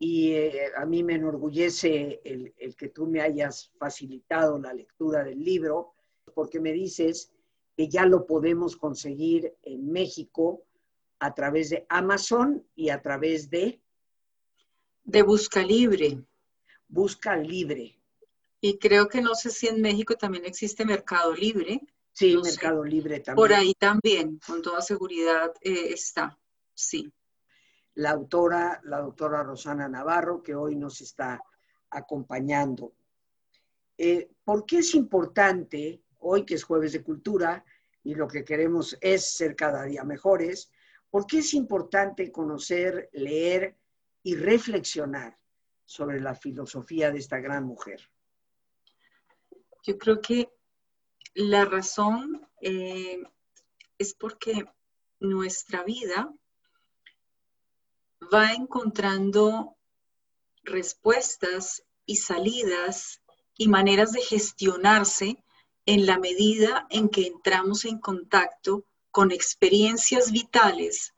Y 0.04 0.32
eh, 0.32 0.72
a 0.76 0.84
mí 0.84 1.04
me 1.04 1.14
enorgullece 1.14 2.22
el, 2.24 2.52
el, 2.58 2.76
que 2.76 2.90
tú 2.90 3.06
me 3.06 3.22
hayas 3.22 3.72
facilitado 3.78 4.58
la 4.58 4.74
lectura 4.74 5.24
del 5.24 5.44
libro, 5.44 5.94
porque 6.34 6.60
me 6.60 6.74
dices 6.74 7.32
que 7.78 7.88
ya 7.88 8.08
lo 8.08 8.26
podemos 8.26 8.76
conseguir 8.76 9.54
en 9.62 9.92
México 9.92 10.64
a 11.20 11.36
través 11.36 11.70
de 11.70 11.86
Amazon 11.88 12.66
y 12.76 12.90
a 12.90 13.00
través 13.00 13.52
de... 13.52 13.80
De 15.04 15.22
Busca 15.22 15.62
Libre. 15.62 16.18
Busca 16.88 17.38
Libre. 17.38 18.02
Y 18.60 18.80
creo 18.80 19.08
que 19.08 19.22
no 19.22 19.36
sé 19.36 19.52
si 19.52 19.68
en 19.68 19.82
México 19.82 20.16
también 20.16 20.46
existe 20.46 20.84
Mercado 20.84 21.32
Libre. 21.36 21.80
Sí, 22.12 22.36
Mercado 22.44 22.84
Libre 22.84 23.20
también. 23.20 23.36
Por 23.36 23.54
ahí 23.54 23.76
también, 23.76 24.40
con 24.48 24.64
toda 24.64 24.82
seguridad 24.82 25.54
eh, 25.62 25.90
está, 25.94 26.40
sí. 26.74 27.14
La 28.02 28.10
autora, 28.10 28.82
la 28.86 29.00
doctora 29.00 29.44
Rosana 29.44 29.88
Navarro, 29.88 30.42
que 30.42 30.56
hoy 30.56 30.76
nos 30.76 31.02
está 31.02 31.40
acompañando. 31.92 32.96
Eh, 33.96 34.32
¿Por 34.44 34.66
qué 34.66 34.80
es 34.80 34.96
importante, 34.96 36.02
hoy 36.18 36.44
que 36.44 36.56
es 36.56 36.64
jueves 36.64 36.94
de 36.94 37.04
cultura 37.04 37.64
y 38.04 38.16
lo 38.16 38.28
que 38.28 38.44
queremos 38.44 38.98
es 39.02 39.36
ser 39.36 39.56
cada 39.56 39.84
día 39.84 40.04
mejores, 40.04 40.72
por 41.12 41.28
qué 41.28 41.40
es 41.40 41.54
importante 41.54 42.32
conocer, 42.32 43.08
leer 43.14 43.78
y 44.24 44.34
reflexionar 44.34 45.38
sobre 45.86 46.20
la 46.20 46.34
filosofía 46.34 47.12
de 47.12 47.20
esta 47.20 47.40
gran 47.40 47.66
mujer? 47.66 48.10
Yo 49.84 49.96
creo 50.00 50.20
que 50.22 50.52
la 51.36 51.66
razón 51.66 52.50
eh, 52.62 53.22
es 54.00 54.16
porque 54.16 54.66
nuestra 55.20 55.84
vida 55.84 56.34
va 58.34 58.54
encontrando 58.54 59.76
respuestas 60.64 61.84
y 62.06 62.18
salidas 62.18 63.22
y 63.58 63.68
maneras 63.68 64.12
de 64.12 64.22
gestionarse 64.22 65.44
en 65.86 66.06
la 66.06 66.20
medida 66.20 66.88
en 66.90 67.10
que 67.10 67.28
entramos 67.28 67.86
en 67.86 68.00
contacto 68.00 68.86
con 69.12 69.32
experiencias 69.32 70.32
vitales 70.32 71.14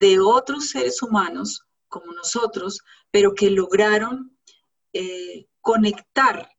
de 0.00 0.20
otros 0.20 0.70
seres 0.70 1.02
humanos 1.02 1.64
como 1.88 2.12
nosotros, 2.12 2.80
pero 3.10 3.34
que 3.34 3.50
lograron 3.50 4.36
eh, 4.92 5.46
conectar 5.60 6.50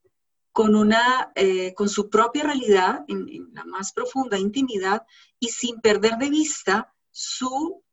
con, 0.51 0.75
una, 0.75 1.31
eh, 1.35 1.73
con 1.75 1.89
su 1.89 2.09
propia 2.09 2.43
realidad 2.43 3.05
en, 3.07 3.27
en 3.29 3.53
la 3.53 3.63
más 3.65 3.93
profunda 3.93 4.37
intimidad 4.37 5.05
y 5.39 5.49
sin 5.49 5.79
perder 5.81 6.17
de 6.17 6.29
vista 6.29 6.93
su 7.11 7.83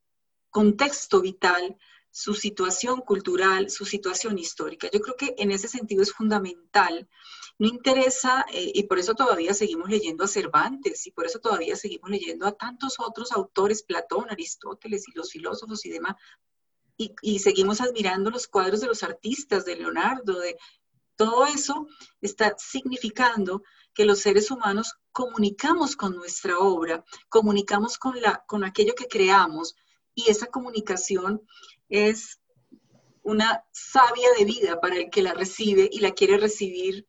contexto 0.55 1.21
vital, 1.21 1.77
su 2.13 2.33
situación 2.33 3.01
cultural, 3.01 3.71
su 3.71 3.85
situación 3.85 4.39
histórica. 4.39 4.89
Yo 4.93 5.01
creo 5.01 5.17
que 5.17 5.35
en 5.37 5.51
ese 5.51 5.67
sentido 5.67 6.01
es 6.01 6.13
fundamental. 6.13 7.09
No 7.59 7.67
interesa, 7.67 8.47
eh, 8.53 8.71
y 8.73 8.85
por 8.85 9.01
eso 9.01 9.15
todavía 9.15 9.53
seguimos 9.53 9.91
leyendo 9.91 10.23
a 10.23 10.29
Cervantes, 10.29 11.09
y 11.09 11.11
por 11.11 11.27
eso 11.27 11.41
todavía 11.41 11.75
seguimos 11.75 12.09
leyendo 12.09 12.47
a 12.47 12.53
tantos 12.53 13.01
otros 13.01 13.33
autores, 13.33 13.83
Platón, 13.83 14.31
Aristóteles 14.31 15.09
y 15.09 15.13
los 15.19 15.33
filósofos 15.33 15.85
y 15.87 15.91
demás, 15.91 16.15
y, 16.97 17.13
y 17.21 17.41
seguimos 17.41 17.81
admirando 17.81 18.31
los 18.31 18.47
cuadros 18.47 18.81
de 18.81 18.87
los 18.87 19.03
artistas, 19.03 19.65
de 19.65 19.75
Leonardo, 19.75 20.39
de 20.39 20.57
todo 21.17 21.47
eso 21.47 21.89
está 22.21 22.55
significando 22.59 23.65
que 23.93 24.05
los 24.05 24.21
seres 24.21 24.53
humanos 24.53 24.95
comunicamos 25.11 25.97
con 25.97 26.15
nuestra 26.15 26.59
obra, 26.59 27.05
comunicamos 27.29 27.99
con, 27.99 28.21
la, 28.21 28.45
con 28.47 28.63
aquello 28.63 28.95
que 28.95 29.09
creamos, 29.09 29.75
y 30.15 30.31
esa 30.31 30.47
comunicación 30.47 31.43
es 31.89 32.41
una 33.23 33.65
savia 33.73 34.29
de 34.39 34.45
vida 34.45 34.81
para 34.81 34.97
el 34.97 35.11
que 35.11 35.23
la 35.23 35.33
recibe 35.33 35.89
y 35.91 36.01
la 36.01 36.13
quiere 36.13 36.37
recibir 36.37 37.07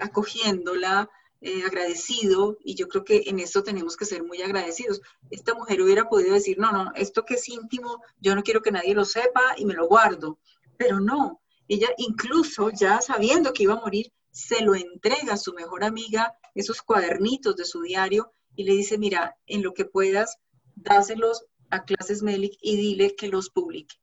acogiéndola, 0.00 1.10
eh, 1.40 1.62
agradecido, 1.64 2.56
y 2.64 2.74
yo 2.74 2.88
creo 2.88 3.04
que 3.04 3.24
en 3.26 3.38
eso 3.38 3.62
tenemos 3.62 3.96
que 3.96 4.06
ser 4.06 4.24
muy 4.24 4.42
agradecidos. 4.42 5.00
Esta 5.30 5.54
mujer 5.54 5.80
hubiera 5.80 6.08
podido 6.08 6.34
decir, 6.34 6.58
no, 6.58 6.72
no, 6.72 6.90
esto 6.96 7.24
que 7.24 7.34
es 7.34 7.48
íntimo, 7.48 8.02
yo 8.18 8.34
no 8.34 8.42
quiero 8.42 8.60
que 8.60 8.72
nadie 8.72 8.94
lo 8.94 9.04
sepa 9.04 9.54
y 9.56 9.64
me 9.64 9.74
lo 9.74 9.86
guardo, 9.86 10.38
pero 10.76 11.00
no, 11.00 11.40
ella 11.68 11.88
incluso 11.98 12.70
ya 12.70 13.00
sabiendo 13.00 13.52
que 13.52 13.64
iba 13.64 13.74
a 13.74 13.80
morir, 13.80 14.12
se 14.32 14.62
lo 14.62 14.74
entrega 14.74 15.34
a 15.34 15.36
su 15.36 15.52
mejor 15.52 15.84
amiga, 15.84 16.34
esos 16.54 16.82
cuadernitos 16.82 17.56
de 17.56 17.64
su 17.64 17.82
diario, 17.82 18.32
y 18.56 18.64
le 18.64 18.72
dice, 18.72 18.98
mira, 18.98 19.36
en 19.46 19.62
lo 19.62 19.74
que 19.74 19.84
puedas, 19.84 20.38
dáselos 20.74 21.44
a 21.70 21.84
Clases 21.84 22.22
Melik 22.22 22.58
y 22.60 22.76
dile 22.76 23.14
que 23.16 23.28
los 23.28 23.50
publique 23.50 23.96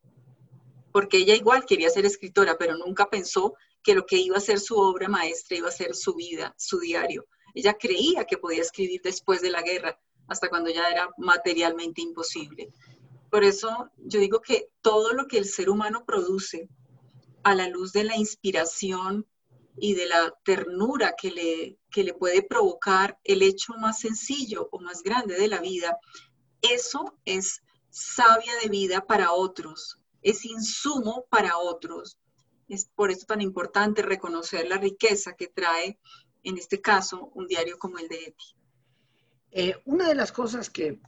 porque 0.96 1.18
ella 1.18 1.36
igual 1.36 1.66
quería 1.66 1.90
ser 1.90 2.06
escritora, 2.06 2.58
pero 2.58 2.78
nunca 2.78 3.10
pensó 3.10 3.56
que 3.84 3.94
lo 3.94 4.06
que 4.06 4.16
iba 4.16 4.38
a 4.38 4.40
ser 4.40 4.62
su 4.62 4.78
obra 4.78 5.10
maestra 5.10 5.58
iba 5.58 5.68
a 5.68 5.72
ser 5.74 5.94
su 5.94 6.16
vida, 6.16 6.56
su 6.58 6.80
diario. 6.80 7.28
Ella 7.54 7.74
creía 7.74 8.24
que 8.24 8.38
podía 8.38 8.62
escribir 8.62 9.02
después 9.04 9.42
de 9.42 9.50
la 9.50 9.62
guerra, 9.62 10.00
hasta 10.30 10.48
cuando 10.48 10.70
ya 10.70 10.88
era 10.90 11.10
materialmente 11.18 12.02
imposible. 12.02 12.70
Por 13.30 13.44
eso 13.44 13.90
yo 13.98 14.22
digo 14.22 14.40
que 14.40 14.70
todo 14.82 15.12
lo 15.12 15.28
que 15.28 15.38
el 15.38 15.44
ser 15.44 15.70
humano 15.70 16.06
produce 16.06 16.70
a 17.44 17.56
la 17.56 17.68
luz 17.68 17.92
de 17.92 18.06
la 18.06 18.16
inspiración 18.16 19.28
y 19.78 19.96
de 19.96 20.06
la 20.06 20.34
ternura 20.46 21.14
que 21.22 21.32
le, 21.32 21.78
que 21.92 22.06
le 22.06 22.14
puede 22.14 22.42
provocar 22.42 23.20
el 23.26 23.42
hecho 23.42 23.74
más 23.74 24.00
sencillo 24.00 24.70
o 24.72 24.80
más 24.80 25.04
grande 25.04 25.36
de 25.36 25.50
la 25.50 25.60
vida, 25.60 25.98
eso 26.72 27.18
es 27.26 27.62
sabia 27.90 28.54
de 28.62 28.70
vida 28.70 29.06
para 29.06 29.32
otros, 29.32 30.00
es 30.22 30.44
insumo 30.46 31.26
para 31.30 31.58
otros. 31.58 32.18
Es 32.68 32.86
por 32.86 33.12
eso 33.12 33.26
tan 33.28 33.42
importante 33.42 34.02
reconocer 34.02 34.68
la 34.68 34.78
riqueza 34.78 35.36
que 35.36 35.48
trae, 35.48 36.00
en 36.44 36.58
este 36.58 36.82
caso, 36.82 37.32
un 37.36 37.48
diario 37.48 37.78
como 37.78 38.00
el 38.00 38.08
de 38.08 38.16
Eti. 38.26 38.56
Eh, 39.52 39.82
una 39.86 40.08
de 40.08 40.16
las 40.16 40.32
cosas 40.32 40.70
que, 40.70 41.00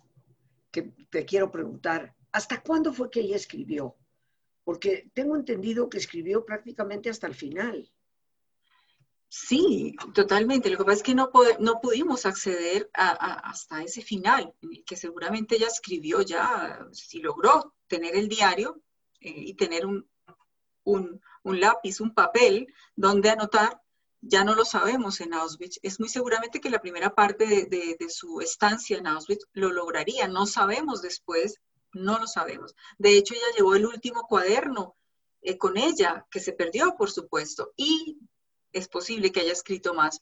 que 0.71 0.83
te 1.09 1.25
quiero 1.25 1.51
preguntar, 1.51 2.15
¿hasta 2.31 2.61
cuándo 2.61 2.93
fue 2.93 3.09
que 3.09 3.21
ella 3.21 3.35
escribió? 3.35 3.95
Porque 4.63 5.09
tengo 5.13 5.35
entendido 5.35 5.89
que 5.89 5.97
escribió 5.97 6.45
prácticamente 6.45 7.09
hasta 7.09 7.27
el 7.27 7.35
final. 7.35 7.91
Sí, 9.29 9.95
totalmente. 10.13 10.69
Lo 10.69 10.77
que 10.77 10.85
pasa 10.85 10.97
es 10.97 11.03
que 11.03 11.15
no, 11.15 11.29
no 11.59 11.81
pudimos 11.81 12.25
acceder 12.25 12.89
hasta 12.93 13.83
ese 13.83 14.01
final, 14.01 14.53
que 14.85 14.95
seguramente 14.95 15.55
ella 15.55 15.67
escribió 15.67 16.21
ya, 16.21 16.87
si 16.93 17.19
logró 17.19 17.73
tener 17.87 18.15
el 18.15 18.29
diario, 18.29 18.81
eh, 19.19 19.33
y 19.35 19.53
tener 19.55 19.85
un, 19.85 20.07
un, 20.83 21.21
un, 21.43 21.59
lápiz, 21.59 21.99
un 21.99 22.13
papel 22.13 22.67
donde 22.95 23.29
anotar, 23.29 23.81
ya 24.21 24.43
no 24.43 24.55
lo 24.55 24.63
sabemos 24.63 25.21
en 25.21 25.33
Auschwitz. 25.33 25.79
Es 25.81 25.99
muy 25.99 26.09
seguramente 26.09 26.61
que 26.61 26.69
la 26.69 26.81
primera 26.81 27.15
parte 27.15 27.45
de, 27.45 27.95
de, 27.99 28.09
su 28.09 28.41
estancia 28.41 28.97
en 28.97 29.07
Auschwitz 29.07 29.47
lo 29.53 29.71
lograría. 29.71 30.27
No 30.27 30.45
sabemos 30.45 31.01
después, 31.01 31.59
no 31.93 32.19
lo 32.19 32.27
sabemos. 32.27 32.75
De 32.97 33.17
hecho, 33.17 33.33
ella 33.33 33.57
llevó 33.57 33.75
el 33.75 33.85
último 33.85 34.23
cuaderno 34.27 34.95
eh, 35.41 35.57
con 35.57 35.77
ella, 35.77 36.25
que 36.29 36.39
se 36.39 36.53
perdió, 36.53 36.95
por 36.95 37.11
supuesto, 37.11 37.73
y 37.75 38.19
es 38.71 38.87
posible 38.87 39.31
que 39.31 39.41
haya 39.41 39.53
escrito 39.53 39.93
más. 39.93 40.21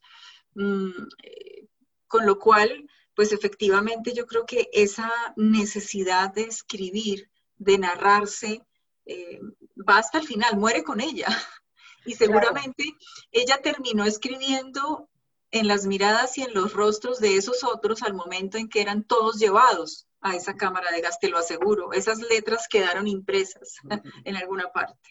Mm, 0.53 0.89
eh, 1.23 1.67
con 2.07 2.25
lo 2.25 2.39
cual, 2.39 2.89
pues 3.13 3.31
efectivamente 3.31 4.13
yo 4.13 4.25
creo 4.25 4.45
que 4.45 4.69
esa 4.73 5.11
necesidad 5.35 6.33
de 6.33 6.43
escribir, 6.43 7.29
de 7.57 7.77
narrarse, 7.77 8.61
eh, 9.05 9.39
va 9.87 9.97
hasta 9.97 10.19
el 10.19 10.27
final, 10.27 10.57
muere 10.57 10.83
con 10.83 11.01
ella. 11.01 11.27
Y 12.07 12.13
seguramente 12.13 12.83
ella 13.31 13.63
terminó 13.63 14.05
escribiendo 14.05 15.09
en 15.49 15.67
las 15.67 15.87
miradas 15.87 16.37
y 16.37 16.43
en 16.43 16.53
los 16.53 16.73
rostros 16.73 17.19
de 17.19 17.35
esos 17.35 17.63
otros 17.63 18.03
al 18.03 18.13
momento 18.13 18.59
en 18.59 18.69
que 18.69 18.79
eran 18.79 19.03
todos 19.03 19.39
llevados 19.39 20.05
a 20.21 20.35
esa 20.35 20.55
cámara 20.55 20.91
de 20.91 21.01
gas, 21.01 21.19
te 21.19 21.29
lo 21.29 21.39
aseguro. 21.39 21.93
Esas 21.93 22.19
letras 22.19 22.67
quedaron 22.67 23.07
impresas 23.07 23.77
en 24.23 24.35
alguna 24.35 24.71
parte. 24.71 25.09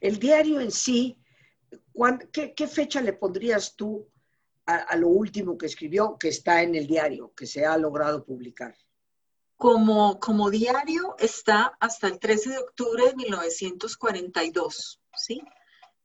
El 0.00 0.18
diario 0.18 0.60
en 0.60 0.70
sí 0.70 1.18
qué, 2.32 2.66
fecha 2.66 3.00
le 3.00 3.12
pondrías 3.12 3.74
tú 3.76 4.08
a, 4.66 4.96
lo 4.96 5.08
último 5.08 5.56
que 5.56 5.66
escribió, 5.66 6.18
que 6.18 6.28
está 6.28 6.62
en 6.62 6.74
el 6.74 6.86
diario, 6.86 7.32
que 7.34 7.46
se 7.46 7.64
ha 7.64 7.76
logrado 7.78 8.24
publicar? 8.24 8.76
Como, 9.56 10.20
como 10.20 10.50
diario 10.50 11.16
está 11.18 11.76
hasta 11.80 12.06
el 12.06 12.18
13 12.18 12.50
de 12.50 12.58
octubre 12.58 13.06
de 13.06 13.16
1942, 13.16 15.00
¿sí? 15.16 15.42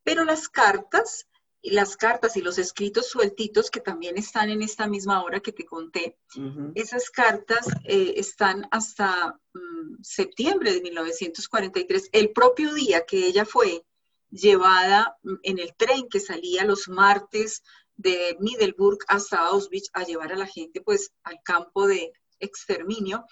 Pero 0.03 0.24
las 0.24 0.49
cartas 0.49 1.28
y 1.61 1.72
las 1.72 1.95
cartas 1.95 2.36
y 2.36 2.41
los 2.41 2.57
escritos 2.57 3.07
sueltitos 3.07 3.70
que 3.70 3.80
también 3.80 4.18
están 4.18 4.49
en 4.49 4.61
esta 4.61 4.88
misma 4.88 5.24
hora 5.24 5.39
que 5.39 5.53
te 5.53 5.66
conté, 5.66 6.18
esas 6.76 7.09
cartas 7.09 7.68
eh, 7.86 8.16
están 8.18 8.68
hasta 8.72 9.39
mm, 9.53 10.01
septiembre 10.01 10.74
de 10.74 10.82
1943, 10.82 12.09
el 12.11 12.32
propio 12.32 12.74
día 12.74 13.05
que 13.05 13.26
ella 13.28 13.45
fue 13.45 13.86
llevada 14.34 15.17
mm, 15.23 15.36
en 15.43 15.59
el 15.59 15.75
tren 15.75 16.09
que 16.09 16.19
salía 16.19 16.65
los 16.65 16.89
martes 16.89 17.63
de 17.95 18.36
Middelburg 18.39 18.99
hasta 19.07 19.45
Auschwitz 19.45 19.89
a 19.93 20.03
llevar 20.03 20.34
a 20.34 20.38
la 20.38 20.47
gente 20.47 20.81
pues 20.81 21.11
al 21.23 21.41
campo 21.43 21.88
de 21.88 22.11
exterminio. 22.39 23.25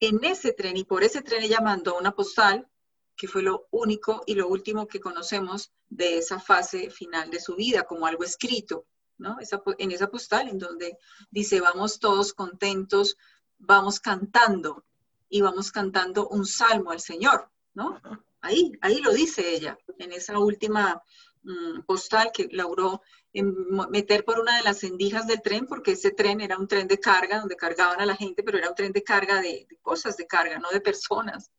En 0.00 0.24
ese 0.24 0.52
tren 0.52 0.76
y 0.76 0.84
por 0.84 1.04
ese 1.04 1.22
tren 1.22 1.42
ella 1.42 1.60
mandó 1.60 1.96
una 1.98 2.12
postal 2.12 2.66
que 3.14 3.28
fue 3.28 3.42
lo 3.42 3.68
único 3.70 4.22
y 4.26 4.34
lo 4.34 4.48
último 4.48 4.88
que 4.88 4.98
conocemos 4.98 5.70
de 5.88 6.18
esa 6.18 6.40
fase 6.40 6.90
final 6.90 7.30
de 7.30 7.38
su 7.38 7.54
vida, 7.54 7.84
como 7.84 8.06
algo 8.06 8.24
escrito, 8.24 8.86
¿no? 9.18 9.36
en 9.78 9.92
esa 9.92 10.10
postal 10.10 10.48
en 10.48 10.58
donde 10.58 10.96
dice, 11.30 11.60
vamos 11.60 12.00
todos 12.00 12.32
contentos, 12.32 13.16
vamos 13.58 14.00
cantando 14.00 14.84
y 15.28 15.42
vamos 15.42 15.70
cantando 15.70 16.28
un 16.28 16.46
salmo 16.46 16.90
al 16.90 17.00
Señor, 17.00 17.50
¿no? 17.74 18.00
Ahí, 18.42 18.72
ahí 18.80 19.00
lo 19.00 19.12
dice 19.12 19.54
ella, 19.54 19.78
en 19.98 20.12
esa 20.12 20.38
última 20.38 21.02
mm, 21.42 21.82
postal 21.86 22.30
que 22.32 22.48
logró 22.50 23.00
meter 23.32 24.24
por 24.24 24.38
una 24.38 24.56
de 24.58 24.64
las 24.64 24.84
endijas 24.84 25.26
del 25.26 25.40
tren, 25.40 25.66
porque 25.66 25.92
ese 25.92 26.10
tren 26.10 26.40
era 26.40 26.58
un 26.58 26.68
tren 26.68 26.86
de 26.86 26.98
carga, 26.98 27.38
donde 27.38 27.56
cargaban 27.56 28.00
a 28.00 28.06
la 28.06 28.16
gente, 28.16 28.42
pero 28.42 28.58
era 28.58 28.68
un 28.68 28.74
tren 28.74 28.92
de 28.92 29.02
carga 29.02 29.40
de 29.40 29.66
cosas 29.80 30.16
de 30.16 30.26
carga, 30.26 30.58
no 30.58 30.68
de 30.70 30.80
personas. 30.80 31.50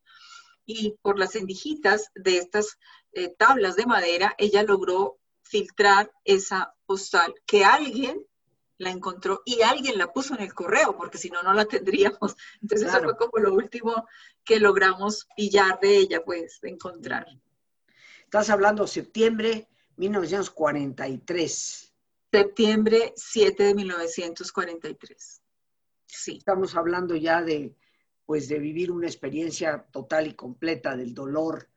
Y 0.65 0.95
por 1.01 1.17
las 1.17 1.35
endijitas 1.35 2.11
de 2.15 2.37
estas 2.37 2.77
eh, 3.13 3.33
tablas 3.37 3.75
de 3.75 3.85
madera, 3.85 4.35
ella 4.37 4.63
logró 4.63 5.17
filtrar 5.41 6.11
esa 6.23 6.75
postal 6.85 7.33
que 7.45 7.65
alguien 7.65 8.23
la 8.77 8.89
encontró 8.89 9.41
y 9.45 9.61
alguien 9.61 9.97
la 9.97 10.11
puso 10.11 10.35
en 10.35 10.41
el 10.41 10.53
correo, 10.53 10.97
porque 10.97 11.17
si 11.17 11.29
no, 11.29 11.43
no 11.43 11.53
la 11.53 11.65
tendríamos. 11.65 12.35
Entonces 12.61 12.87
eso 12.89 13.01
fue 13.03 13.17
como 13.17 13.37
lo 13.37 13.53
último 13.53 14.07
que 14.43 14.59
logramos 14.59 15.27
pillar 15.35 15.79
de 15.79 15.97
ella, 15.97 16.23
pues, 16.23 16.59
de 16.61 16.69
encontrar. 16.69 17.27
Estás 18.23 18.49
hablando 18.49 18.87
septiembre 18.87 19.67
1943. 19.97 21.93
Septiembre 22.31 23.13
7 23.15 23.63
de 23.63 23.75
1943. 23.75 25.41
Sí. 26.07 26.37
Estamos 26.37 26.75
hablando 26.75 27.15
ya 27.15 27.41
de 27.41 27.75
pues 28.25 28.47
de 28.47 28.59
vivir 28.59 28.91
una 28.91 29.07
experiencia 29.07 29.85
total 29.91 30.27
y 30.27 30.33
completa 30.33 30.95
del 30.95 31.13
dolor 31.13 31.69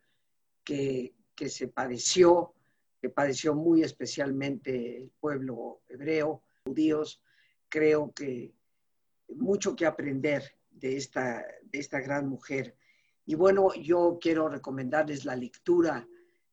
que, 0.64 1.14
se 1.49 1.68
padeció, 1.68 2.55
que 3.01 3.09
padeció 3.09 3.55
muy 3.55 3.82
especialmente 3.82 4.97
el 4.97 5.11
pueblo 5.20 5.82
hebreo, 5.88 6.42
judíos. 6.67 7.23
Creo 7.69 8.12
que 8.12 8.53
mucho 9.29 9.75
que 9.75 9.87
aprender 9.87 10.43
de 10.71 10.97
esta, 10.97 11.45
de 11.62 11.79
esta 11.79 12.01
gran 12.01 12.29
mujer. 12.29 12.77
Y 13.25 13.35
bueno, 13.35 13.73
yo 13.75 14.19
quiero 14.21 14.49
recomendarles 14.49 15.25
la 15.25 15.37
lectura 15.37 16.07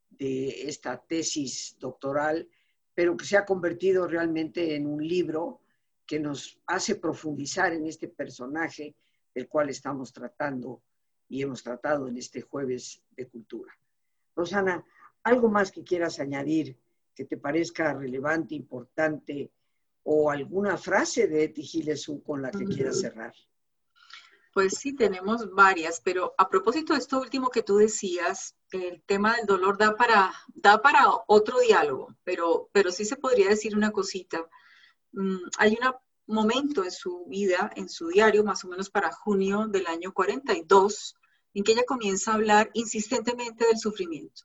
de 0.09 0.67
esta 0.69 0.97
tesis 0.97 1.75
doctoral, 1.79 2.47
pero 2.93 3.17
que 3.17 3.25
se 3.25 3.37
ha 3.37 3.45
convertido 3.45 4.07
realmente 4.07 4.75
en 4.75 4.87
un 4.87 5.05
libro 5.05 5.61
que 6.05 6.19
nos 6.19 6.59
hace 6.67 6.95
profundizar 6.95 7.73
en 7.73 7.87
este 7.87 8.07
personaje 8.07 8.95
el 9.33 9.47
cual 9.47 9.69
estamos 9.69 10.13
tratando 10.13 10.81
y 11.27 11.41
hemos 11.41 11.63
tratado 11.63 12.07
en 12.07 12.17
este 12.17 12.41
jueves 12.41 13.01
de 13.11 13.27
cultura. 13.27 13.73
Rosana, 14.35 14.83
¿algo 15.23 15.49
más 15.49 15.71
que 15.71 15.83
quieras 15.83 16.19
añadir 16.19 16.77
que 17.15 17.25
te 17.25 17.37
parezca 17.37 17.93
relevante, 17.93 18.55
importante 18.55 19.51
o 20.03 20.29
alguna 20.29 20.77
frase 20.77 21.27
de 21.27 21.45
Eti 21.45 21.67
con 22.25 22.41
la 22.41 22.51
que 22.51 22.65
quieras 22.65 22.99
cerrar? 22.99 23.33
Pues 24.53 24.75
sí, 24.75 24.93
tenemos 24.93 25.51
varias, 25.51 25.99
pero 26.01 26.35
a 26.37 26.47
propósito 26.47 26.93
de 26.93 26.99
esto 26.99 27.19
último 27.19 27.49
que 27.49 27.63
tú 27.63 27.77
decías, 27.77 28.55
el 28.71 29.01
tema 29.03 29.35
del 29.35 29.47
dolor 29.47 29.77
da 29.77 29.95
para, 29.95 30.31
da 30.53 30.81
para 30.81 31.05
otro 31.27 31.59
diálogo, 31.59 32.15
pero, 32.23 32.69
pero 32.71 32.91
sí 32.91 33.03
se 33.03 33.15
podría 33.15 33.49
decir 33.49 33.75
una 33.75 33.91
cosita. 33.91 34.47
Mm, 35.11 35.37
hay 35.57 35.75
una 35.79 35.97
momento 36.27 36.83
en 36.83 36.91
su 36.91 37.25
vida, 37.27 37.71
en 37.75 37.89
su 37.89 38.07
diario, 38.07 38.43
más 38.43 38.63
o 38.63 38.67
menos 38.67 38.89
para 38.89 39.11
junio 39.11 39.67
del 39.67 39.87
año 39.87 40.13
42, 40.13 41.15
en 41.53 41.63
que 41.63 41.73
ella 41.73 41.85
comienza 41.85 42.31
a 42.31 42.35
hablar 42.35 42.69
insistentemente 42.73 43.65
del 43.65 43.77
sufrimiento, 43.77 44.43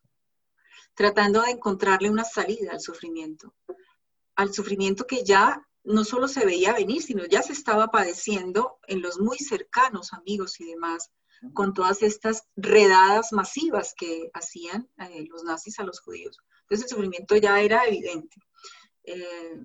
tratando 0.94 1.42
de 1.42 1.52
encontrarle 1.52 2.10
una 2.10 2.24
salida 2.24 2.72
al 2.72 2.80
sufrimiento, 2.80 3.54
al 4.38 4.54
sufrimiento 4.54 5.04
que 5.04 5.24
ya 5.24 5.66
no 5.82 6.04
solo 6.04 6.28
se 6.28 6.46
veía 6.46 6.72
venir, 6.72 7.02
sino 7.02 7.26
ya 7.26 7.42
se 7.42 7.52
estaba 7.52 7.88
padeciendo 7.88 8.78
en 8.86 9.02
los 9.02 9.18
muy 9.18 9.36
cercanos 9.36 10.12
amigos 10.12 10.60
y 10.60 10.64
demás, 10.66 11.10
con 11.54 11.74
todas 11.74 12.04
estas 12.04 12.44
redadas 12.54 13.32
masivas 13.32 13.94
que 13.96 14.30
hacían 14.32 14.88
eh, 14.98 15.24
los 15.28 15.42
nazis 15.42 15.80
a 15.80 15.82
los 15.82 15.98
judíos. 15.98 16.38
Entonces 16.62 16.84
el 16.84 16.90
sufrimiento 16.90 17.36
ya 17.36 17.60
era 17.60 17.84
evidente. 17.84 18.36
Eh, 19.02 19.58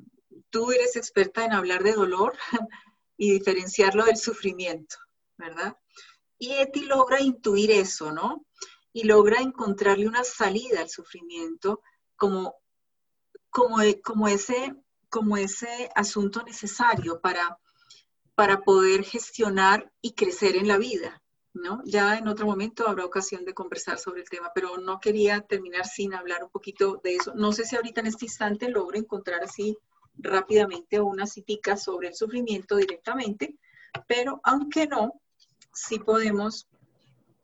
tú 0.49 0.71
eres 0.71 0.95
experta 0.95 1.45
en 1.45 1.53
hablar 1.53 1.83
de 1.83 1.93
dolor 1.93 2.35
y 3.17 3.31
diferenciarlo 3.31 4.05
del 4.05 4.17
sufrimiento, 4.17 4.95
¿verdad? 5.37 5.77
Y 6.39 6.53
Eti 6.53 6.85
logra 6.85 7.21
intuir 7.21 7.69
eso, 7.69 8.11
¿no? 8.11 8.47
Y 8.91 9.03
logra 9.03 9.39
encontrarle 9.39 10.07
una 10.07 10.23
salida 10.23 10.81
al 10.81 10.89
sufrimiento 10.89 11.81
como, 12.15 12.55
como, 13.53 13.77
como, 14.03 14.27
ese, 14.27 14.75
como 15.09 15.37
ese 15.37 15.89
asunto 15.95 16.41
necesario 16.43 17.21
para, 17.21 17.59
para 18.35 18.61
poder 18.61 19.03
gestionar 19.03 19.93
y 20.01 20.13
crecer 20.13 20.55
en 20.55 20.67
la 20.67 20.79
vida, 20.79 21.21
¿no? 21.53 21.83
Ya 21.85 22.17
en 22.17 22.27
otro 22.27 22.47
momento 22.47 22.87
habrá 22.87 23.05
ocasión 23.05 23.45
de 23.45 23.53
conversar 23.53 23.99
sobre 23.99 24.21
el 24.21 24.29
tema, 24.29 24.51
pero 24.55 24.77
no 24.79 24.99
quería 24.99 25.41
terminar 25.41 25.85
sin 25.85 26.15
hablar 26.15 26.43
un 26.43 26.49
poquito 26.49 26.99
de 27.03 27.15
eso. 27.17 27.35
No 27.35 27.51
sé 27.51 27.63
si 27.63 27.75
ahorita 27.75 28.01
en 28.01 28.07
este 28.07 28.25
instante 28.25 28.69
logro 28.69 28.97
encontrar 28.97 29.43
así 29.43 29.77
rápidamente 30.15 30.99
una 30.99 31.27
citica 31.27 31.77
sobre 31.77 32.07
el 32.07 32.15
sufrimiento 32.15 32.75
directamente, 32.77 33.55
pero 34.07 34.41
aunque 34.43 34.87
no, 34.87 35.21
sí 35.71 35.99
podemos 35.99 36.67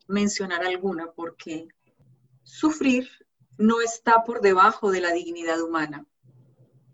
mencionar 0.08 0.64
alguna 0.64 1.12
porque 1.12 1.68
sufrir 2.42 3.08
no 3.60 3.82
está 3.82 4.24
por 4.24 4.40
debajo 4.40 4.90
de 4.90 5.02
la 5.02 5.12
dignidad 5.12 5.60
humana. 5.60 6.06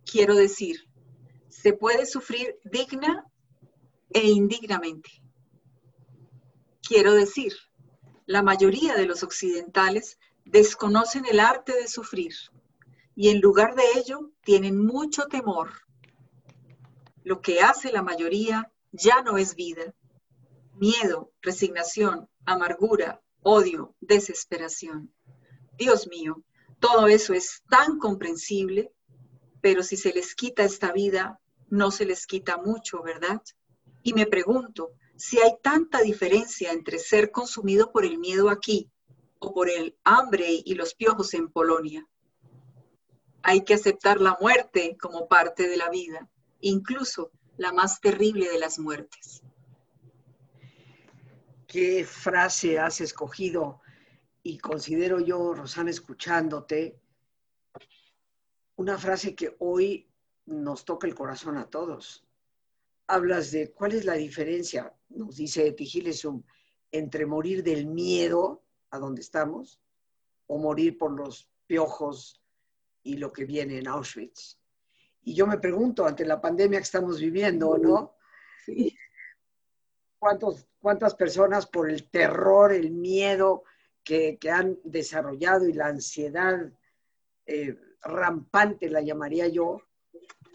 Quiero 0.05 0.35
decir, 0.35 0.91
se 1.49 1.73
puede 1.73 2.07
sufrir 2.07 2.59
digna 2.65 3.25
e 4.11 4.27
indignamente. 4.27 5.09
Quiero 6.83 7.15
decir, 7.15 7.53
la 8.27 8.43
mayoría 8.43 8.97
de 8.97 9.07
los 9.07 9.23
occidentales 9.23 10.19
desconocen 10.45 11.25
el 11.31 11.39
arte 11.39 11.73
de 11.73 11.87
sufrir 11.87 12.35
y 13.15 13.29
en 13.29 13.41
lugar 13.41 13.77
de 13.77 13.85
ello 13.95 14.33
tienen 14.43 14.85
mucho 14.85 15.29
temor. 15.29 15.71
Lo 17.23 17.43
que 17.43 17.61
hace 17.61 17.93
la 17.93 18.03
mayoría 18.03 18.73
ya 18.91 19.23
no 19.23 19.39
es 19.39 19.55
vida. 19.55 19.95
Miedo, 20.75 21.33
resignación, 21.43 22.29
amargura, 22.45 23.23
odio, 23.43 23.95
desesperación. 24.01 25.13
Dios 25.79 26.09
mío, 26.09 26.43
todo 26.79 27.07
eso 27.07 27.35
es 27.35 27.63
tan 27.69 27.99
comprensible, 27.99 28.93
pero 29.61 29.83
si 29.83 29.97
se 29.97 30.13
les 30.13 30.35
quita 30.35 30.65
esta 30.65 30.93
vida, 30.93 31.41
no 31.69 31.91
se 31.91 32.05
les 32.05 32.27
quita 32.27 32.57
mucho, 32.59 33.03
¿verdad? 33.03 33.43
Y 34.03 34.13
me 34.13 34.27
pregunto, 34.27 34.93
si 35.17 35.39
hay 35.39 35.57
tanta 35.63 36.03
diferencia 36.03 36.73
entre 36.73 36.99
ser 36.99 37.31
consumido 37.31 37.91
por 37.91 38.05
el 38.05 38.19
miedo 38.19 38.51
aquí 38.51 38.91
o 39.39 39.53
por 39.53 39.69
el 39.69 39.97
hambre 40.05 40.63
y 40.65 40.75
los 40.75 40.95
piojos 40.95 41.35
en 41.35 41.49
Polonia, 41.51 42.07
hay 43.43 43.65
que 43.65 43.75
aceptar 43.75 44.21
la 44.21 44.37
muerte 44.41 44.97
como 45.01 45.29
parte 45.29 45.69
de 45.69 45.77
la 45.77 45.89
vida, 45.89 46.29
incluso 46.61 47.31
la 47.57 47.73
más 47.73 48.01
terrible 48.01 48.49
de 48.49 48.59
las 48.59 48.79
muertes. 48.79 49.43
¿Qué 51.67 52.05
frase 52.05 52.79
has 52.79 53.01
escogido? 53.01 53.81
Y 54.49 54.59
considero 54.59 55.19
yo, 55.19 55.55
Rosana, 55.55 55.91
escuchándote, 55.91 57.01
una 58.77 58.97
frase 58.97 59.35
que 59.35 59.57
hoy 59.59 60.09
nos 60.45 60.85
toca 60.85 61.09
el 61.09 61.17
corazón 61.17 61.59
a 61.59 61.69
todos. 61.69 62.25
Hablas 63.09 63.51
de 63.51 63.73
cuál 63.73 63.95
es 63.95 64.05
la 64.05 64.13
diferencia, 64.13 64.95
nos 65.09 65.35
dice 65.35 65.73
Tigilesum, 65.73 66.45
entre 66.93 67.27
morir 67.27 67.65
del 67.65 67.89
miedo 67.89 68.63
a 68.91 69.01
donde 69.01 69.23
estamos 69.23 69.81
o 70.47 70.59
morir 70.59 70.97
por 70.97 71.11
los 71.11 71.51
piojos 71.67 72.41
y 73.03 73.17
lo 73.17 73.33
que 73.33 73.47
viene 73.47 73.79
en 73.79 73.89
Auschwitz. 73.89 74.61
Y 75.25 75.35
yo 75.35 75.49
me 75.49 75.59
pregunto, 75.59 76.07
ante 76.07 76.25
la 76.25 76.41
pandemia 76.41 76.79
que 76.79 76.85
estamos 76.85 77.19
viviendo, 77.19 77.77
¿no? 77.79 78.15
Sí. 78.65 78.97
¿Cuántos, 80.21 80.69
¿Cuántas 80.79 81.17
personas 81.17 81.67
por 81.67 81.91
el 81.91 82.09
terror, 82.11 82.73
el 82.73 82.93
miedo 82.93 83.65
que, 84.07 84.39
han 84.51 84.79
desarrollado 84.85 85.69
y 85.69 85.73
la 85.73 85.89
ansiedad 85.89 86.73
eh, 87.45 87.77
rampante, 88.03 88.89
la 88.89 89.03
llamaría 89.03 89.49
yo, 89.49 89.83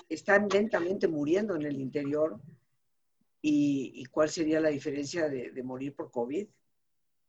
están 0.07 0.47
lentamente 0.47 1.07
muriendo 1.07 1.55
en 1.55 1.63
el 1.63 1.79
interior? 1.79 2.39
¿Y, 3.41 4.05
cuál 4.05 4.29
sería 4.29 4.61
la 4.61 4.69
diferencia 4.69 5.27
de, 5.27 5.51
de 5.51 5.63
morir 5.63 5.93
por 5.93 6.11
COVID? 6.11 6.47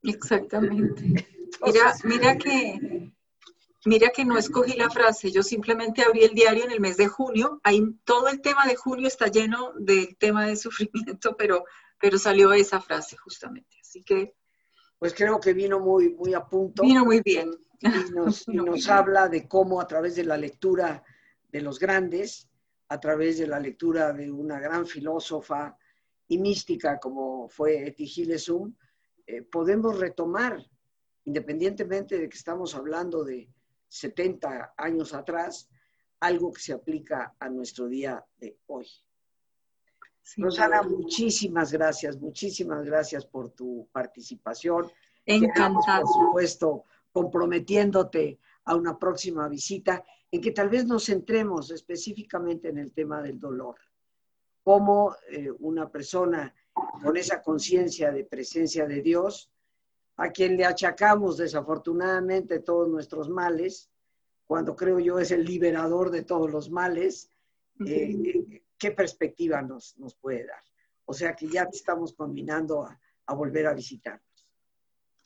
Exactamente. 0.02 1.02
Mira, 1.64 1.94
mira 2.04 2.36
que 2.36 3.12
Mira 3.84 4.10
que 4.10 4.24
no 4.24 4.38
escogí 4.38 4.76
la 4.76 4.90
frase, 4.90 5.32
yo 5.32 5.42
simplemente 5.42 6.02
abrí 6.02 6.22
el 6.22 6.34
diario 6.34 6.64
en 6.64 6.70
el 6.70 6.78
mes 6.78 6.96
de 6.96 7.08
junio. 7.08 7.60
Ahí 7.64 7.82
todo 8.04 8.28
el 8.28 8.40
tema 8.40 8.64
de 8.64 8.76
junio 8.76 9.08
está 9.08 9.26
lleno 9.26 9.72
del 9.76 10.16
tema 10.16 10.46
de 10.46 10.54
sufrimiento, 10.54 11.36
pero, 11.36 11.64
pero 11.98 12.16
salió 12.16 12.52
esa 12.52 12.80
frase 12.80 13.16
justamente. 13.16 13.76
Así 13.80 14.04
que. 14.04 14.34
Pues 15.02 15.14
creo 15.14 15.40
que 15.40 15.52
vino 15.52 15.80
muy, 15.80 16.14
muy 16.14 16.32
a 16.32 16.44
punto. 16.44 16.84
Vino 16.84 17.04
muy 17.04 17.22
bien. 17.22 17.50
Y 17.80 18.12
nos, 18.12 18.46
y 18.46 18.52
nos 18.54 18.88
habla 18.88 19.28
de 19.28 19.48
cómo 19.48 19.80
a 19.80 19.86
través 19.88 20.14
de 20.14 20.22
la 20.22 20.36
lectura 20.36 21.02
de 21.50 21.60
los 21.60 21.80
grandes, 21.80 22.48
a 22.88 23.00
través 23.00 23.38
de 23.38 23.48
la 23.48 23.58
lectura 23.58 24.12
de 24.12 24.30
una 24.30 24.60
gran 24.60 24.86
filósofa 24.86 25.76
y 26.28 26.38
mística 26.38 27.00
como 27.00 27.48
fue 27.48 27.88
Eti 27.88 28.06
Gilesum, 28.06 28.76
eh, 29.26 29.42
podemos 29.42 29.98
retomar, 29.98 30.64
independientemente 31.24 32.16
de 32.16 32.28
que 32.28 32.38
estamos 32.38 32.76
hablando 32.76 33.24
de 33.24 33.50
70 33.88 34.74
años 34.76 35.14
atrás, 35.14 35.68
algo 36.20 36.52
que 36.52 36.60
se 36.62 36.74
aplica 36.74 37.34
a 37.40 37.48
nuestro 37.48 37.88
día 37.88 38.24
de 38.36 38.56
hoy. 38.66 38.86
Rosana, 40.36 40.82
muchísimas 40.82 41.72
gracias, 41.72 42.18
muchísimas 42.18 42.84
gracias 42.84 43.26
por 43.26 43.50
tu 43.50 43.88
participación. 43.92 44.90
Encantado. 45.26 46.04
Por 46.04 46.26
supuesto, 46.26 46.84
comprometiéndote 47.12 48.38
a 48.64 48.76
una 48.76 48.98
próxima 48.98 49.48
visita 49.48 50.04
en 50.30 50.40
que 50.40 50.52
tal 50.52 50.68
vez 50.68 50.86
nos 50.86 51.06
centremos 51.06 51.70
específicamente 51.70 52.68
en 52.68 52.78
el 52.78 52.92
tema 52.92 53.22
del 53.22 53.38
dolor. 53.38 53.76
Cómo 54.62 55.14
eh, 55.30 55.50
una 55.58 55.90
persona 55.90 56.54
con 57.02 57.16
esa 57.16 57.42
conciencia 57.42 58.10
de 58.10 58.24
presencia 58.24 58.86
de 58.86 59.02
Dios 59.02 59.50
a 60.16 60.30
quien 60.30 60.56
le 60.56 60.64
achacamos 60.64 61.36
desafortunadamente 61.36 62.60
todos 62.60 62.88
nuestros 62.88 63.28
males, 63.28 63.90
cuando 64.46 64.76
creo 64.76 64.98
yo 65.00 65.18
es 65.18 65.30
el 65.30 65.44
liberador 65.44 66.10
de 66.10 66.22
todos 66.22 66.50
los 66.50 66.70
males, 66.70 67.30
eh, 67.86 68.61
¿qué 68.82 68.90
perspectiva 68.90 69.62
nos, 69.62 69.96
nos 69.98 70.16
puede 70.16 70.44
dar? 70.44 70.62
O 71.04 71.14
sea 71.14 71.36
que 71.36 71.46
ya 71.46 71.68
te 71.70 71.76
estamos 71.76 72.14
combinando 72.14 72.82
a, 72.82 73.00
a 73.26 73.34
volver 73.34 73.68
a 73.68 73.74
visitarnos. 73.74 74.26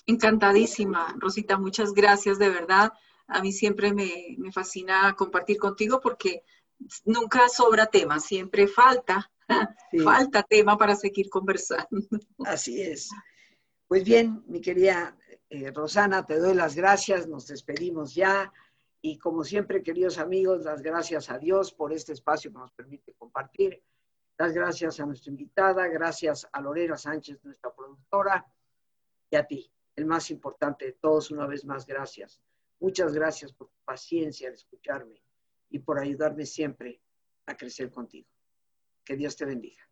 Encantadísima, 0.05 1.17
Rosita, 1.19 1.57
muchas 1.57 1.95
gracias 1.95 2.39
de 2.39 2.51
verdad. 2.51 2.93
A 3.27 3.41
mí 3.41 3.53
siempre 3.53 3.95
me, 3.95 4.37
me 4.37 4.53
fascina 4.53 5.15
compartir 5.17 5.57
contigo 5.57 6.01
porque 6.03 6.45
nunca 7.07 7.49
sobra 7.49 7.87
tema, 7.87 8.21
siempre 8.21 8.69
falta, 8.69 9.33
falta 10.05 10.43
tema 10.43 10.77
para 10.77 10.95
seguir 10.95 11.31
conversando. 11.31 11.87
Así 12.45 12.83
es. 12.83 13.09
Pues 13.89 14.05
bien, 14.05 14.45
mi 14.49 14.61
querida 14.61 15.17
eh, 15.49 15.71
Rosana, 15.71 16.27
te 16.27 16.39
doy 16.39 16.55
las 16.55 16.77
gracias, 16.77 17.27
nos 17.27 17.47
despedimos 17.47 18.15
ya 18.15 18.53
y 19.01 19.19
como 19.19 19.45
siempre, 19.45 19.83
queridos 19.83 20.19
amigos, 20.19 20.65
las 20.65 20.83
gracias 20.83 21.31
a 21.31 21.39
Dios 21.39 21.73
por 21.73 21.93
este 21.93 22.13
espacio 22.13 22.51
que 22.51 22.59
nos 22.59 22.73
permite 22.73 23.15
compartir. 23.15 23.83
Las 24.39 24.53
gracias 24.53 25.01
a 25.01 25.07
nuestra 25.07 25.31
invitada, 25.31 25.87
gracias 25.89 26.47
a 26.53 26.61
Lorena 26.61 26.97
Sánchez, 26.97 27.43
nuestra 27.45 27.75
productora, 27.75 28.45
y 29.31 29.37
a 29.37 29.47
ti, 29.47 29.71
el 29.95 30.07
más 30.07 30.31
importante 30.31 30.87
de 30.87 30.93
todos, 30.93 31.31
una 31.31 31.47
vez 31.47 31.65
más, 31.65 31.87
gracias. 31.87 32.41
Muchas 32.81 33.15
gracias 33.15 33.53
por 33.53 33.69
tu 33.69 33.79
paciencia 33.85 34.49
de 34.49 34.57
escucharme 34.57 35.23
y 35.71 35.79
por 35.79 35.99
ayudarme 35.99 36.45
siempre 36.45 37.01
a 37.47 37.57
crecer 37.57 37.91
contigo. 37.91 38.29
Que 39.05 39.17
Dios 39.17 39.37
te 39.37 39.47
bendiga. 39.47 39.86